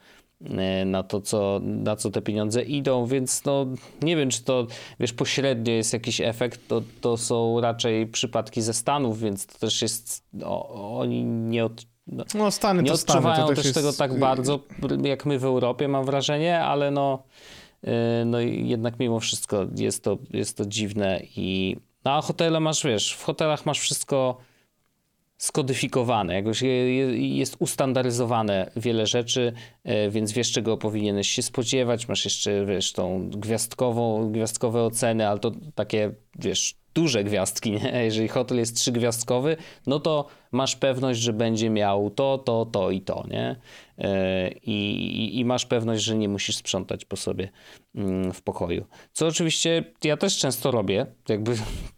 [0.49, 3.65] e, na to, co, na co te pieniądze idą, więc no
[4.01, 4.67] nie wiem, czy to,
[4.99, 9.81] wiesz, pośrednio jest jakiś efekt, to, to są raczej przypadki ze Stanów, więc to też
[9.81, 13.73] jest, no, oni nie od, no, no Stany nie to odczuwają Stany, to też, też
[13.73, 14.59] tego tak bardzo,
[15.03, 17.23] jak my w Europie, mam wrażenie, ale no
[17.83, 22.83] E, no jednak mimo wszystko jest to, jest to dziwne i no a hotele masz,
[22.83, 24.37] wiesz, w hotelach masz wszystko
[25.37, 26.61] skodyfikowane, jakoś
[27.11, 29.53] jest ustandaryzowane wiele rzeczy,
[30.09, 32.07] więc wiesz, czego powinieneś się spodziewać.
[32.07, 37.91] Masz jeszcze, wiesz, tą gwiazdkową, gwiazdkowe oceny, ale to takie, wiesz, duże gwiazdki, nie?
[38.05, 39.57] Jeżeli hotel jest trzygwiazdkowy,
[39.87, 43.55] no to masz pewność, że będzie miał to, to, to i to, nie?
[43.97, 47.49] E, I, i, masz pewność, że nie musisz sprzątać po sobie
[47.95, 48.85] mm, w pokoju.
[49.13, 51.55] Co oczywiście ja też często robię, jakby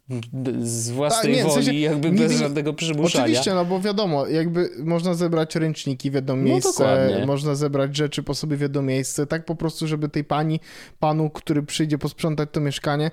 [0.60, 3.24] z własnej tak, nie, woli, w sensie, jakby bez żadnego przymuszania.
[3.24, 7.75] Oczywiście, no bo wiadomo, jakby można zebrać ręczniki w jedno no miejsce, no można zebrać
[7.92, 10.60] rzeczy po sobie w jedno miejsce, tak po prostu, żeby tej pani,
[10.98, 13.10] panu, który przyjdzie posprzątać to mieszkanie,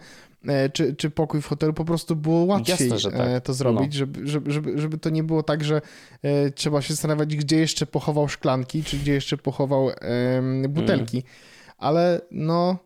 [0.47, 3.27] E, czy, czy pokój w hotelu, po prostu było łatwiej Jasne, tak.
[3.27, 3.97] E, to zrobić, no.
[3.97, 5.81] żeby, żeby, żeby, to nie było tak, że
[6.21, 9.89] e, trzeba się zastanawiać, gdzie jeszcze pochował szklanki, czy gdzie jeszcze pochował
[10.69, 11.17] butelki.
[11.17, 11.29] Mm.
[11.77, 12.77] Ale no,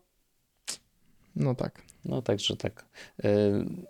[1.35, 1.81] no tak.
[2.05, 2.85] No także tak.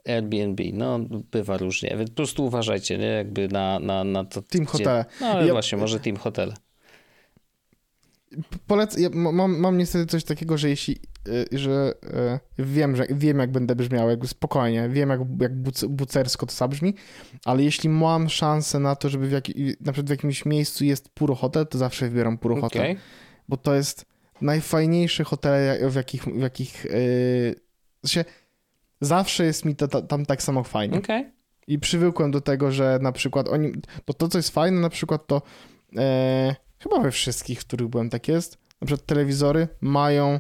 [0.06, 1.00] Airbnb, no
[1.32, 1.98] bywa różnie.
[2.08, 3.06] Po prostu uważajcie, nie?
[3.06, 4.42] Jakby na, na, na to.
[4.42, 5.06] Team hotele.
[5.22, 5.54] No ale ja...
[5.54, 6.54] właśnie, może team hotele.
[8.68, 8.98] Polec...
[8.98, 11.94] Ja mam, mam niestety coś takiego, że jeśli Y, że
[12.60, 15.56] y, wiem, że wiem, jak będę brzmiał, jakby spokojnie, wiem, jak, jak
[15.90, 16.94] bucersko to zabrzmi,
[17.46, 19.44] ale jeśli mam szansę na to, żeby w jak,
[19.82, 22.96] na przykład w jakimś miejscu jest puro hotel, to zawsze wybieram puro hotel, okay.
[23.50, 24.06] bo to jest
[24.42, 26.86] najfajniejszy hotel, w jakich, w jakich
[28.06, 28.26] yy,
[29.02, 30.98] zawsze jest mi to, tam tak samo fajnie.
[30.98, 31.32] Okay.
[31.68, 33.72] I przywykłem do tego, że na przykład oni,
[34.06, 35.42] to, to co jest fajne na przykład to
[35.92, 36.02] yy,
[36.80, 40.40] chyba we wszystkich, w których byłem tak jest, na przykład telewizory mają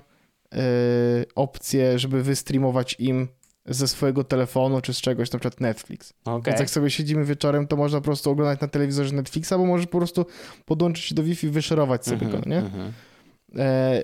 [0.55, 3.27] Y, opcję, żeby wystreamować im
[3.65, 6.13] ze swojego telefonu czy z czegoś, na przykład Netflix.
[6.25, 6.41] Okay.
[6.45, 9.87] Więc jak sobie siedzimy wieczorem, to można po prostu oglądać na telewizorze Netflixa, bo możesz
[9.87, 10.25] po prostu
[10.65, 12.57] podłączyć do Wi-Fi, wyszerować sobie mm -hmm, go, nie?
[12.57, 12.91] Mm -hmm.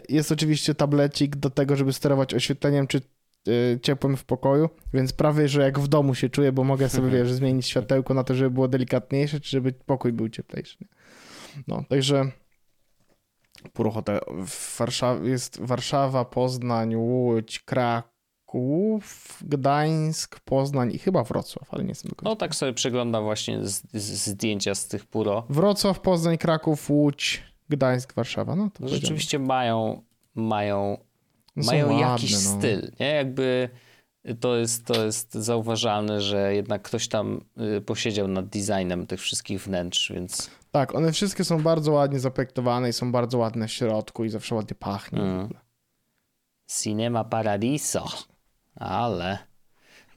[0.09, 3.01] Jest oczywiście tablecik do tego, żeby sterować oświetleniem czy
[3.47, 7.09] y, ciepłem w pokoju, więc prawie, że jak w domu się czuję, bo mogę sobie,
[7.17, 10.77] wiesz, zmienić światełko na to, żeby było delikatniejsze, czy żeby pokój był cieplejszy.
[11.67, 12.31] No, także
[13.73, 14.19] Purochotę.
[14.47, 22.09] W Warszawie jest Warszawa, Poznań, Łódź, Kraków, Gdańsk, Poznań i chyba Wrocław, ale nie jestem
[22.09, 22.29] do końca.
[22.29, 25.45] No tak sobie przeglądam właśnie z, z, zdjęcia z tych Puro.
[25.49, 28.55] Wrocław, Poznań, Kraków, Łódź, Gdańsk, Warszawa.
[28.55, 30.01] No, to no rzeczywiście mają,
[30.35, 30.97] mają,
[31.55, 32.39] no mają ładne, jakiś no.
[32.39, 33.07] styl, nie?
[33.07, 33.69] Jakby
[34.39, 37.45] to jest, to jest zauważalne, że jednak ktoś tam
[37.77, 40.51] y, posiedział nad designem tych wszystkich wnętrz, więc...
[40.73, 44.55] Tak, one wszystkie są bardzo ładnie zaprojektowane i są bardzo ładne w środku i zawsze
[44.55, 45.21] ładnie pachnie.
[45.21, 45.49] Mm.
[46.71, 48.05] Cinema Paradiso.
[48.75, 49.37] Ale...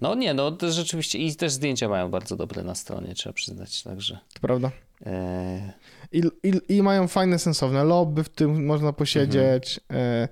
[0.00, 3.82] No nie, no to rzeczywiście i też zdjęcia mają bardzo dobre na stronie, trzeba przyznać,
[3.82, 4.18] także...
[4.34, 4.70] To prawda.
[5.07, 5.72] E...
[6.12, 9.80] I, i, I mają fajne, sensowne lobby, w tym można posiedzieć.
[9.88, 10.24] Mhm.
[10.24, 10.28] E...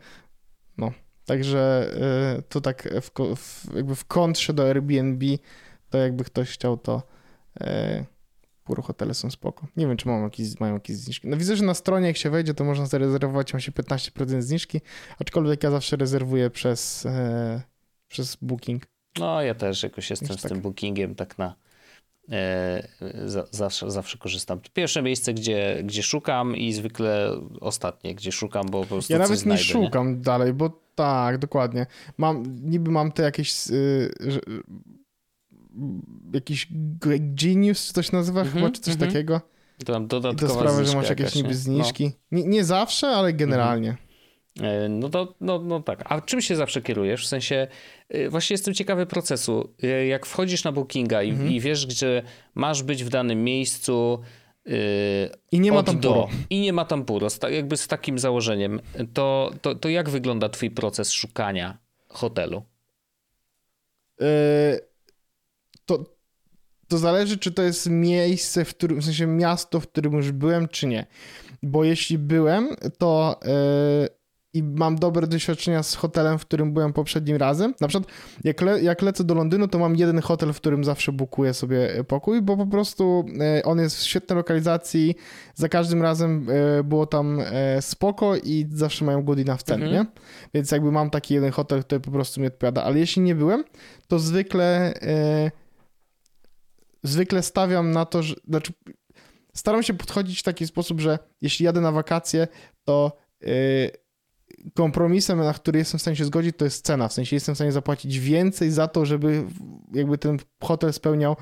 [0.78, 0.92] No,
[1.24, 1.92] także
[2.38, 2.42] e...
[2.42, 5.26] to tak w, w, jakby w kontrze do Airbnb,
[5.90, 7.02] to jakby ktoś chciał to...
[8.64, 9.66] Puro hotele są spoko.
[9.76, 11.28] Nie wiem, czy mam jakieś, mają jakieś zniżki.
[11.28, 14.80] No widzę, że na stronie jak się wejdzie, to można zarezerwować, ma się 15% zniżki,
[15.18, 17.62] aczkolwiek ja zawsze rezerwuję przez, e,
[18.08, 18.82] przez booking.
[19.18, 20.52] No ja też jakoś jestem z tak.
[20.52, 21.54] tym bookingiem tak na
[22.30, 22.88] e,
[23.26, 24.60] za, zawsze, zawsze korzystam.
[24.74, 29.46] Pierwsze miejsce, gdzie, gdzie szukam i zwykle ostatnie, gdzie szukam, bo po prostu Ja nawet
[29.46, 30.16] nie szukam nie?
[30.16, 31.86] dalej, bo tak, dokładnie.
[32.18, 34.10] Mam, niby mam te jakieś y,
[36.34, 36.68] jakiś
[37.18, 39.12] Genius, czy coś nazywa mm -hmm, chyba, czy coś mm -hmm.
[39.12, 39.40] takiego.
[39.84, 42.04] To tam I to sprawia, że masz jakieś niby zniżki.
[42.04, 42.38] No.
[42.38, 43.88] Nie, nie zawsze, ale generalnie.
[43.88, 44.90] Mm -hmm.
[44.90, 46.02] No to no, no tak.
[46.04, 47.24] A czym się zawsze kierujesz?
[47.24, 47.66] W sensie,
[48.14, 49.74] y, właśnie jestem ciekawy procesu.
[49.84, 51.50] Y, jak wchodzisz na Bookinga i, mhm.
[51.50, 52.22] i wiesz, gdzie
[52.54, 54.20] masz być w danym miejscu,
[54.66, 56.28] Yy, I nie ma tam do, puro.
[56.50, 58.80] I nie ma tam puro, jakby z takim założeniem.
[59.14, 62.62] To, to, to jak wygląda twój proces szukania hotelu?
[64.20, 64.26] Yy,
[65.86, 66.04] to,
[66.88, 70.68] to zależy, czy to jest miejsce, w którym, w sensie miasto, w którym już byłem,
[70.68, 71.06] czy nie.
[71.62, 72.68] Bo jeśli byłem,
[72.98, 74.08] to yy,
[74.54, 77.74] i mam dobre doświadczenia z hotelem, w którym byłem poprzednim razem.
[77.80, 78.12] Na przykład,
[78.44, 82.04] jak, le, jak lecę do Londynu, to mam jeden hotel, w którym zawsze bukuję sobie
[82.08, 85.14] pokój, bo po prostu yy, on jest w świetnej lokalizacji.
[85.54, 87.40] Za każdym razem yy, było tam
[87.80, 89.92] spoko i zawsze mają good enough cen, mhm.
[89.92, 90.06] nie?
[90.54, 92.82] Więc jakby mam taki jeden hotel, który po prostu mi odpowiada.
[92.84, 93.64] Ale jeśli nie byłem,
[94.08, 94.94] to zwykle
[97.04, 98.34] zwykle stawiam na to, że.
[98.48, 98.72] Znaczy,
[99.54, 102.48] staram się podchodzić w taki sposób, że jeśli jadę na wakacje,
[102.84, 103.90] to yy,
[104.74, 107.08] kompromisem, na który jestem w stanie się zgodzić, to jest cena.
[107.08, 109.44] W sensie jestem w stanie zapłacić więcej za to, żeby
[109.92, 111.36] jakby ten hotel spełniał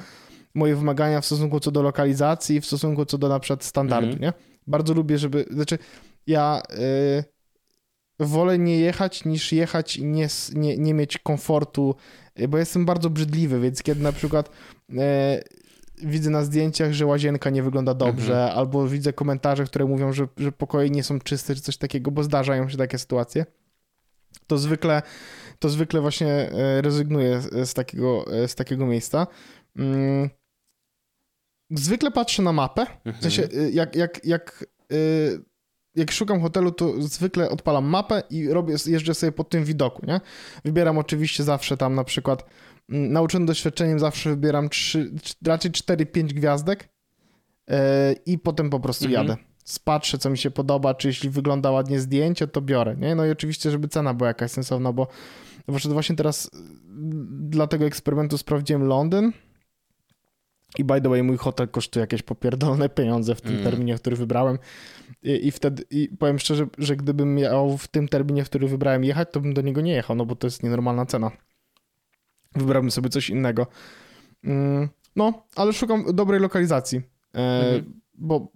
[0.54, 4.20] moje wymagania w stosunku co do lokalizacji, w stosunku co do na przykład standardu, mm.
[4.20, 4.32] nie?
[4.66, 5.44] Bardzo lubię, żeby.
[5.50, 5.78] Znaczy,
[6.26, 6.62] ja.
[6.70, 7.24] Yy,
[8.26, 11.94] wolę nie jechać niż jechać i nie, nie, nie mieć komfortu,
[12.40, 14.50] y, bo jestem bardzo brzydliwy, więc kiedy na przykład
[16.02, 18.58] widzę na zdjęciach, że łazienka nie wygląda dobrze, mhm.
[18.58, 22.22] albo widzę komentarze, które mówią, że, że pokoje nie są czyste, czy coś takiego, bo
[22.22, 23.46] zdarzają się takie sytuacje,
[24.46, 25.02] to zwykle
[25.58, 29.26] to zwykle właśnie e, rezygnuję z- takiego, e, z takiego miejsca.
[29.76, 30.30] Mm.
[31.70, 32.86] Zwykle patrzę na mapę,
[33.18, 33.66] w sensie Mhm.
[33.66, 34.96] e, jak, jak, jak, e,
[35.94, 40.20] jak szukam hotelu, to zwykle odpalam mapę i robię, jeżdżę sobie po tym widoku, nie?
[40.64, 42.44] Wybieram oczywiście zawsze tam na przykład,
[42.92, 46.88] nauczony doświadczeniem zawsze wybieram trzy, cz- raczej 4-5 gwiazdek
[47.70, 49.26] e, i potem po prostu Mhm.
[49.28, 49.42] jadę.
[49.64, 53.14] Spatrzę, co mi się podoba, czy jeśli wygląda ładnie zdjęcie, to biorę, nie?
[53.14, 55.06] No i oczywiście, żeby cena była jakaś sensowna, bo
[55.68, 56.48] właśnie teraz y,
[57.48, 59.32] dla tego eksperymentu sprawdziłem Londyn
[60.78, 63.64] i by the way mój hotel kosztuje jakieś popierdolone pieniądze w tym Mm.
[63.64, 64.58] terminie, który wybrałem
[65.22, 69.04] I, i wtedy, i powiem szczerze, że gdybym miał w tym terminie, w który wybrałem
[69.04, 71.30] jechać, to bym do niego nie jechał, no bo to jest nienormalna cena.
[72.54, 73.66] Wybrałbym sobie coś innego.
[74.44, 76.98] Mm, No, ale szukam dobrej lokalizacji.
[77.34, 78.02] E, Mhm.
[78.14, 78.52] Bo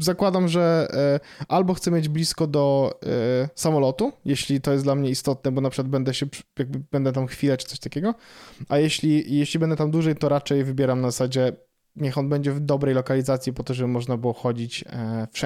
[0.00, 2.94] zakładam, że e, albo chcę mieć blisko do
[3.42, 6.26] e, samolotu, jeśli to jest dla mnie istotne, bo na przykład będę się,
[6.58, 8.14] jakby będę tam chwilę czy coś takiego,
[8.68, 11.52] a jeśli, jeśli będę tam dłużej, to raczej wybieram na zasadzie
[11.96, 14.84] niech on będzie w dobrej lokalizacji po to, żeby można było chodzić,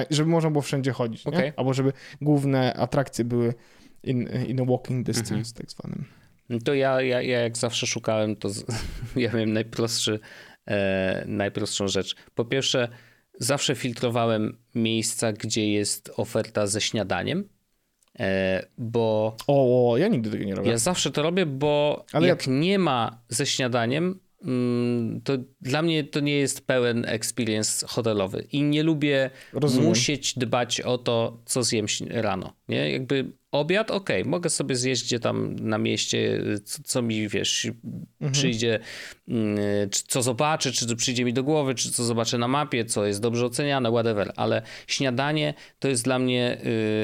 [0.09, 1.27] żeby można było wszędzie chodzić?
[1.27, 1.53] Okej.
[1.55, 3.53] albo żeby główne atrakcje były
[4.03, 5.53] in, in a walking distance, Mhm.
[5.55, 6.05] tak zwanym.
[6.65, 8.65] To ja, ja, ja jak zawsze szukałem, to z,
[9.15, 10.19] ja miałem najprostszy,
[10.67, 12.15] e, najprostszą rzecz.
[12.35, 12.87] Po pierwsze,
[13.39, 17.49] zawsze filtrowałem miejsca, gdzie jest oferta ze śniadaniem,
[18.19, 20.69] e, bo O, o, ja nigdy tego nie robię.
[20.71, 26.03] ja zawsze to robię, bo Ale jak nie ma ze śniadaniem, mm, to dla mnie
[26.03, 29.87] to nie jest pełen experience hotelowy i nie lubię Rozumiem.
[29.87, 32.53] musieć dbać o to, co zjem rano.
[32.67, 32.91] Nie?
[32.91, 37.67] Jakby obiad, okej, mogę sobie zjeść gdzie tam na mieście, co, co mi, wiesz,
[38.31, 38.79] przyjdzie,
[39.27, 39.57] mm,
[39.89, 43.05] czy co zobaczę, czy to przyjdzie mi do głowy, czy co zobaczę na mapie, co
[43.05, 44.33] jest dobrze oceniane, whatever.
[44.35, 46.57] Ale śniadanie to jest dla mnie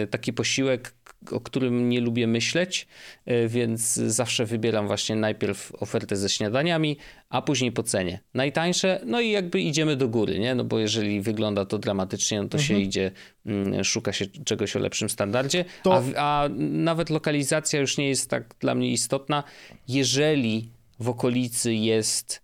[0.03, 0.93] y, taki posiłek,
[1.31, 2.87] o którym nie lubię myśleć,
[3.27, 6.97] y, więc zawsze wybieram właśnie najpierw ofertę ze śniadaniami,
[7.29, 8.19] a później po cenie.
[8.33, 10.55] Najtańsze, no i jakby idziemy do góry, nie?
[10.55, 13.11] No bo jeżeli wygląda to dramatycznie, no to się idzie,
[13.45, 18.29] mm, szuka się czegoś o lepszym standardzie, To- a, a nawet lokalizacja już nie jest
[18.29, 19.43] tak dla mnie istotna,
[19.87, 22.41] jeżeli w okolicy jest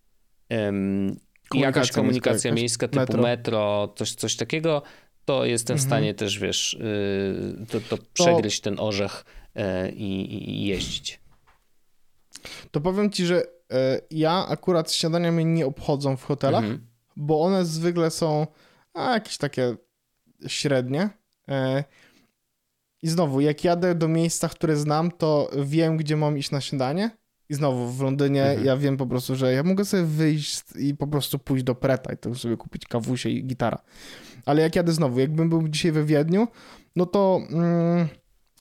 [0.50, 1.20] em,
[1.54, 3.94] jakaś Komunikacja miejska, miejska typu metro, metro.
[3.98, 4.82] coś, coś takiego,
[5.26, 5.90] to jestem w Mhm.
[5.90, 9.26] stanie też, wiesz, y, to, to przegryźć ten orzech
[9.58, 11.20] y, i, i jeździć.
[12.72, 16.88] To powiem ci, że e, ja akurat śniadania mnie nie obchodzą w hotelach, Mhm.
[17.16, 18.48] bo one zwykle są
[18.94, 19.76] a, jakieś takie
[20.48, 21.10] średnie.
[21.50, 21.84] E,
[23.02, 27.10] I znowu, jak jadę do miejsca, które znam, to wiem, gdzie mam iść na śniadanie.
[27.50, 28.66] I znowu w Londynie Mhm.
[28.66, 32.14] ja wiem po prostu, że ja mogę sobie wyjść i po prostu pójść do Preta
[32.14, 33.82] i to sobie kupić kawusie i gitara.
[34.46, 36.48] Ale jak jadę znowu, jakbym był dzisiaj we Wiedniu,
[36.96, 38.08] no to mm,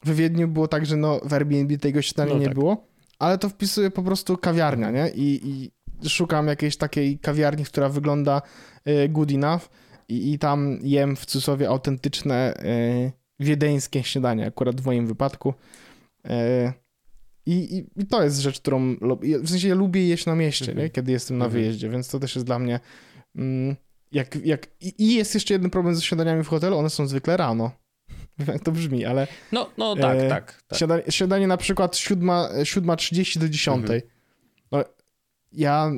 [0.03, 2.55] we Wiedniu było tak, że no w Airbnb tego śniadania No nie tak.
[2.55, 2.87] było,
[3.19, 5.09] ale to wpisuję po prostu kawiarnia, nie?
[5.09, 5.71] I, i
[6.09, 8.41] szukam jakiejś takiej kawiarni, która wygląda
[8.87, 9.61] y, good enough
[10.09, 15.53] i, i tam jem w cudzysłowie autentyczne y, wiedeńskie śniadanie, akurat w moim wypadku.
[16.25, 16.29] Y,
[17.45, 19.39] i, i, I to jest rzecz, którą lubię.
[19.39, 20.85] W sensie ja lubię jeść na mieście, Mhm.
[20.85, 20.89] nie?
[20.89, 21.61] kiedy jestem na Mhm.
[21.63, 22.79] wyjeździe, więc to też jest dla mnie.
[23.35, 23.75] Mm,
[24.11, 27.71] jak, jak, i, jest jeszcze jeden problem ze śniadaniami w hotelu, one są zwykle rano.
[28.39, 30.63] Wiem, jak to brzmi, ale No, no tak, E, tak.
[30.67, 30.79] tak.
[30.79, 33.81] Śniadanie, śniadanie na przykład 7.30 do 10.
[33.81, 34.01] Mhm.
[34.71, 34.83] No,
[35.51, 35.91] ja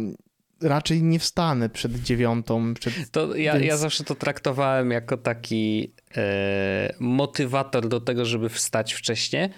[0.62, 2.74] raczej nie wstanę przed dziewiątą.
[2.74, 2.94] Przed...
[3.12, 8.94] To ja, Więc- ja zawsze to traktowałem jako taki e, motywator do tego, żeby wstać
[8.94, 9.50] wcześniej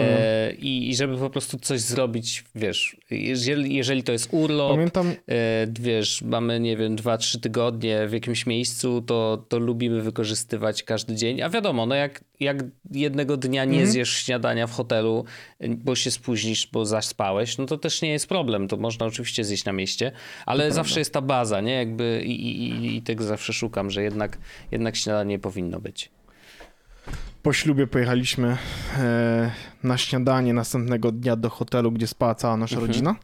[0.00, 5.14] e, i, i żeby po prostu coś zrobić, wiesz, jeżeli, jeżeli to jest urlop, Pamiętam,
[5.28, 10.82] e, wiesz, mamy, nie wiem, dwa, trzy tygodnie w jakimś miejscu, to, to lubimy wykorzystywać
[10.82, 11.42] każdy dzień.
[11.42, 13.90] A wiadomo, no jak, jak jednego dnia nie Mhm.
[13.92, 15.24] zjesz śniadania w hotelu,
[15.68, 18.68] bo się spóźnisz, bo zaspałeś, no to też nie jest problem.
[18.68, 20.12] To można oczywiście zjeść na mieście,
[20.46, 21.72] ale zawsze jest ta baza, nie?
[21.72, 24.38] Jakby i, i, i, i tego zawsze szukam, że jednak,
[24.70, 25.97] jednak śniadanie powinno być.
[27.42, 28.56] Po ślubie pojechaliśmy
[28.98, 29.50] e,
[29.82, 32.86] na śniadanie następnego dnia do hotelu, gdzie spała cała nasza Mhm.
[32.88, 33.16] rodzina.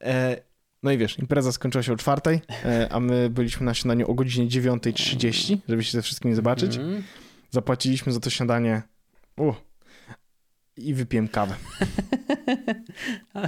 [0.00, 0.36] E,
[0.82, 4.14] no i wiesz, impreza skończyła się o czwartej, e, a my byliśmy na śniadaniu o
[4.14, 6.76] godzinie 9.30, żeby się ze wszystkimi zobaczyć.
[6.76, 7.02] Mhm.
[7.50, 8.82] Zapłaciliśmy za to śniadanie.
[9.36, 9.52] U,
[10.76, 11.54] I wypiłem kawę.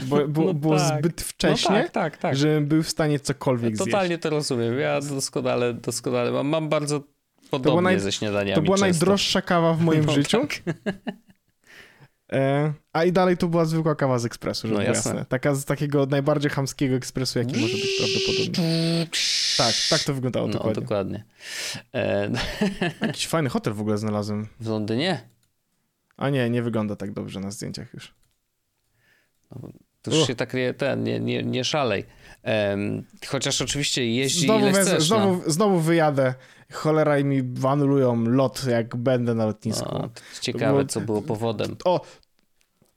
[0.07, 0.99] Bo, bo, No było tak.
[0.99, 2.37] zbyt wcześnie, No tak, tak, tak.
[2.37, 3.91] żebym był w stanie cokolwiek zjeść.
[3.93, 4.79] Totalnie to rozumiem.
[4.79, 7.03] Ja doskonale, doskonale mam, mam bardzo
[7.51, 8.87] podobnie była naj- ze śniadaniami To była często.
[8.87, 10.41] najdroższa kawa w moim No życiu.
[10.41, 10.75] tak.
[12.33, 15.11] E, a i dalej to była zwykła kawa z ekspresu, żeby No jasne.
[15.11, 15.25] jasne.
[15.27, 19.07] Taka z takiego najbardziej chamskiego ekspresu, jaki może być prawdopodobnie.
[19.57, 20.83] Tak, tak to wyglądało No, dokładnie.
[20.83, 21.25] dokładnie.
[21.95, 22.31] E,
[23.07, 24.47] Jakiś fajny hotel w ogóle znalazłem.
[24.61, 25.21] w Londynie?
[26.17, 28.15] A nie, nie wygląda tak dobrze na zdjęciach już.
[30.03, 32.05] To już się tak nie, ten, nie, nie, nie szalej.
[32.45, 35.07] Um, chociaż oczywiście jeździ znowu ile chcesz.
[35.09, 35.53] znowu, no.
[35.53, 36.35] znowu wyjadę.
[36.73, 39.89] Cholera i mi anulują lot, jak będę na lotnisku.
[39.97, 40.11] O,
[40.41, 41.77] ciekawe, było- co było powodem.
[41.85, 42.01] O,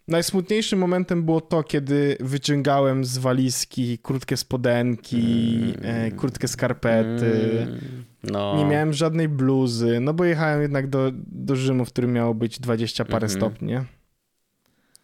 [0.08, 7.62] najsmutniejszym momentem było to, kiedy wyciągałem z walizki krótkie spodenki, e, krótkie skarpety.
[7.62, 7.80] Mm,
[8.24, 8.56] no.
[8.58, 12.60] Nie miałem żadnej bluzy, no bo jechałem jednak do, do Rzymu, w którym miało być
[12.60, 13.40] 20 parę Mhm.
[13.42, 13.84] stopni, nie?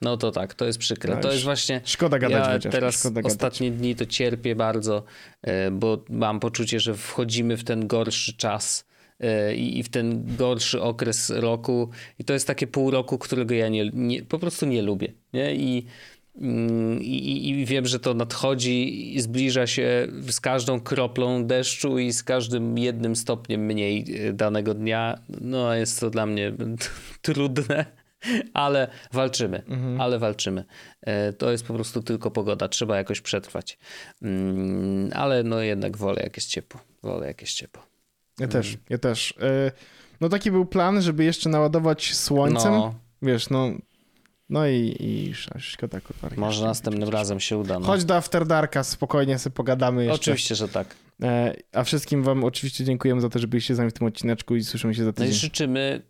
[0.02, 1.16] No to tak, to jest przykre.
[1.16, 1.82] No to jest właśnie...
[1.86, 3.32] Szkoda gadać ja chociaż, teraz szkoda gadać.
[3.32, 5.04] ostatnie dni to cierpię bardzo,
[5.42, 8.86] e, bo mam poczucie, że wchodzimy w ten gorszy czas
[9.20, 11.90] e, i w ten gorszy okres roku
[12.20, 15.14] i to jest takie pół roku, którego ja nie, nie, po prostu nie lubię.
[15.34, 15.56] Nie?
[15.56, 15.86] I,
[16.42, 22.14] mm, i, i- wiem, że to nadchodzi i zbliża się z każdą kroplą deszczu i
[22.14, 25.20] z każdym jednym stopniem mniej e, danego dnia.
[25.42, 26.54] No jest to dla mnie
[27.22, 27.86] trudne,
[28.54, 29.64] ale walczymy,
[30.00, 30.66] ale walczymy.
[31.02, 33.78] E, To jest po prostu tylko pogoda, trzeba jakoś przetrwać.
[34.22, 37.84] Mm, Ale no jednak wolę jak jest ciepło, wolę jak jest ciepło.
[38.40, 39.34] Ja też, ja też.
[39.42, 39.72] E,
[40.22, 43.72] No taki był plan, żeby jeszcze naładować słońcem, No, wiesz, no...
[44.50, 46.30] No i, i sz- szkoda, kurwa.
[46.38, 47.80] może następnym razem się uda.
[47.80, 47.86] No.
[47.86, 50.16] Chodź do After Darka, spokojnie sobie pogadamy jeszcze.
[50.22, 50.96] Oczywiście, że tak.
[51.24, 54.56] E, A wszystkim wam oczywiście dziękujemy za to, że byliście z nami w tym odcineczku
[54.56, 55.34] i słyszymy się za No i tydzień.
[55.34, 56.02] życzymy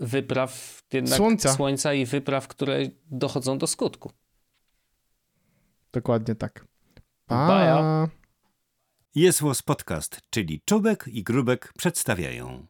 [0.00, 1.52] wypraw jednak Słońca.
[1.52, 2.78] słońca i wypraw, które
[3.10, 4.12] dochodzą do skutku.
[5.92, 6.66] Dokładnie tak.
[7.28, 7.76] Baja.
[7.76, 8.08] Pa!
[9.14, 12.66] Jest Podcast, czyli Czubek i Grubek przedstawiają.